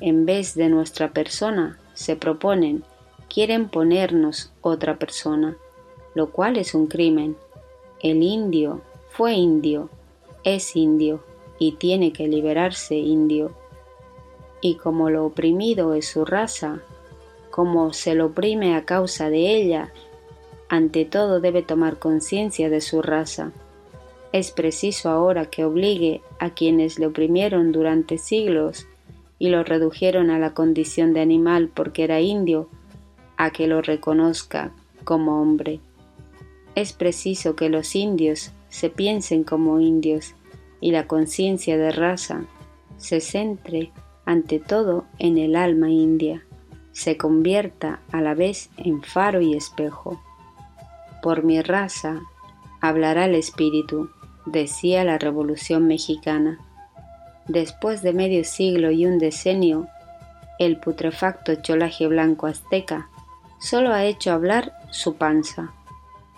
en 0.00 0.26
vez 0.26 0.54
de 0.54 0.68
nuestra 0.68 1.12
persona, 1.12 1.78
se 1.94 2.16
proponen 2.16 2.84
quieren 3.34 3.68
ponernos 3.68 4.52
otra 4.60 4.96
persona, 4.96 5.56
lo 6.14 6.30
cual 6.30 6.56
es 6.56 6.74
un 6.74 6.86
crimen. 6.86 7.36
El 8.00 8.22
indio 8.22 8.82
fue 9.10 9.34
indio, 9.34 9.90
es 10.44 10.76
indio 10.76 11.24
y 11.58 11.72
tiene 11.72 12.12
que 12.12 12.28
liberarse 12.28 12.94
indio. 12.94 13.52
Y 14.60 14.76
como 14.76 15.10
lo 15.10 15.26
oprimido 15.26 15.94
es 15.94 16.06
su 16.06 16.24
raza, 16.24 16.80
como 17.50 17.92
se 17.92 18.14
lo 18.14 18.26
oprime 18.26 18.76
a 18.76 18.84
causa 18.84 19.30
de 19.30 19.56
ella, 19.56 19.92
ante 20.68 21.04
todo 21.04 21.40
debe 21.40 21.62
tomar 21.62 21.98
conciencia 21.98 22.70
de 22.70 22.80
su 22.80 23.02
raza. 23.02 23.50
Es 24.34 24.50
preciso 24.50 25.10
ahora 25.10 25.46
que 25.46 25.64
obligue 25.64 26.20
a 26.40 26.50
quienes 26.50 26.98
le 26.98 27.06
oprimieron 27.06 27.70
durante 27.70 28.18
siglos 28.18 28.88
y 29.38 29.48
lo 29.48 29.62
redujeron 29.62 30.28
a 30.28 30.40
la 30.40 30.54
condición 30.54 31.14
de 31.14 31.20
animal 31.20 31.70
porque 31.72 32.02
era 32.02 32.20
indio, 32.20 32.68
a 33.36 33.50
que 33.50 33.68
lo 33.68 33.80
reconozca 33.80 34.72
como 35.04 35.40
hombre. 35.40 35.78
Es 36.74 36.92
preciso 36.92 37.54
que 37.54 37.68
los 37.68 37.94
indios 37.94 38.50
se 38.70 38.90
piensen 38.90 39.44
como 39.44 39.78
indios 39.78 40.34
y 40.80 40.90
la 40.90 41.06
conciencia 41.06 41.78
de 41.78 41.92
raza 41.92 42.44
se 42.96 43.20
centre 43.20 43.92
ante 44.24 44.58
todo 44.58 45.04
en 45.20 45.38
el 45.38 45.54
alma 45.54 45.90
india, 45.90 46.44
se 46.90 47.16
convierta 47.16 48.00
a 48.10 48.20
la 48.20 48.34
vez 48.34 48.70
en 48.78 49.00
faro 49.00 49.40
y 49.40 49.54
espejo. 49.54 50.20
Por 51.22 51.44
mi 51.44 51.62
raza 51.62 52.20
hablará 52.80 53.26
el 53.26 53.36
espíritu, 53.36 54.10
decía 54.46 55.04
la 55.04 55.18
Revolución 55.18 55.86
mexicana. 55.86 56.58
Después 57.48 58.02
de 58.02 58.12
medio 58.12 58.44
siglo 58.44 58.90
y 58.90 59.06
un 59.06 59.18
decenio, 59.18 59.88
el 60.58 60.78
putrefacto 60.78 61.54
cholaje 61.56 62.06
blanco 62.06 62.46
azteca 62.46 63.08
solo 63.60 63.92
ha 63.92 64.04
hecho 64.04 64.32
hablar 64.32 64.72
su 64.90 65.16
panza. 65.16 65.72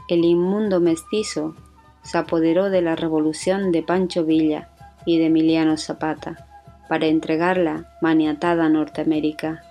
El 0.08 0.24
inmundo 0.24 0.80
mestizo 0.80 1.54
se 2.02 2.18
apoderó 2.18 2.70
de 2.70 2.82
la 2.82 2.96
revolución 2.96 3.72
de 3.72 3.82
Pancho 3.82 4.24
Villa 4.24 4.68
y 5.04 5.18
de 5.18 5.26
Emiliano 5.26 5.76
Zapata 5.76 6.46
para 6.88 7.06
entregarla 7.06 7.92
maniatada 8.00 8.66
a 8.66 8.68
Norteamérica. 8.68 9.62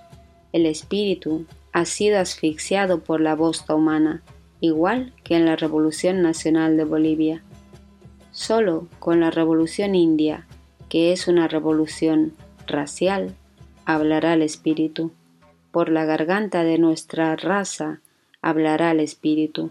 El 0.52 0.66
espíritu 0.66 1.46
ha 1.72 1.84
sido 1.84 2.18
asfixiado 2.18 3.00
por 3.00 3.20
la 3.20 3.34
bosta 3.34 3.74
humana, 3.74 4.22
igual 4.60 5.12
que 5.24 5.36
en 5.36 5.46
la 5.46 5.56
Revolución 5.56 6.22
Nacional 6.22 6.76
de 6.76 6.84
Bolivia. 6.84 7.42
Solo 8.36 8.86
con 8.98 9.20
la 9.20 9.30
Revolución 9.30 9.94
India, 9.94 10.46
que 10.90 11.10
es 11.12 11.26
una 11.26 11.48
revolución 11.48 12.34
racial, 12.66 13.34
hablará 13.86 14.34
el 14.34 14.42
espíritu 14.42 15.10
por 15.70 15.88
la 15.88 16.04
garganta 16.04 16.62
de 16.62 16.76
nuestra 16.76 17.34
raza 17.34 18.00
hablará 18.42 18.90
el 18.90 19.00
espíritu, 19.00 19.70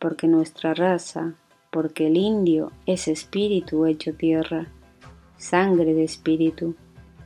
porque 0.00 0.26
nuestra 0.26 0.74
raza, 0.74 1.34
porque 1.70 2.08
el 2.08 2.16
indio 2.16 2.72
es 2.84 3.06
espíritu 3.06 3.86
hecho 3.86 4.12
tierra, 4.12 4.66
sangre 5.38 5.94
de 5.94 6.02
espíritu, 6.02 6.74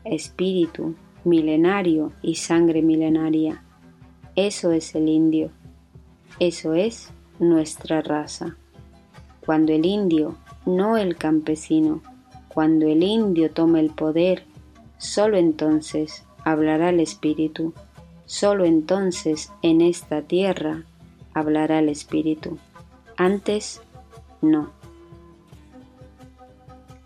espíritu 0.04 0.96
milenario 1.24 2.12
y 2.20 2.34
sangre 2.34 2.82
milenaria. 2.82 3.64
Eso 4.36 4.70
es 4.70 4.94
el 4.94 5.08
indio, 5.08 5.50
eso 6.40 6.74
es 6.74 7.10
nuestra 7.38 8.02
raza. 8.02 8.58
Cuando 9.40 9.72
el 9.72 9.86
indio, 9.86 10.36
no 10.66 10.96
el 10.96 11.16
campesino, 11.16 12.02
cuando 12.48 12.86
el 12.86 13.02
indio 13.02 13.50
tome 13.50 13.80
el 13.80 13.90
poder, 13.90 14.44
solo 14.98 15.36
entonces 15.36 16.24
hablará 16.44 16.90
el 16.90 17.00
espíritu 17.00 17.74
Solo 18.26 18.64
entonces 18.64 19.52
en 19.60 19.82
esta 19.82 20.22
tierra 20.22 20.84
hablará 21.34 21.78
el 21.78 21.90
Espíritu. 21.90 22.58
Antes, 23.16 23.82
no. 24.40 24.70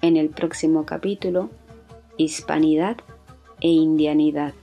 En 0.01 0.17
el 0.17 0.29
próximo 0.29 0.87
capítulo, 0.87 1.51
Hispanidad 2.17 2.99
e 3.61 3.69
Indianidad. 3.69 4.55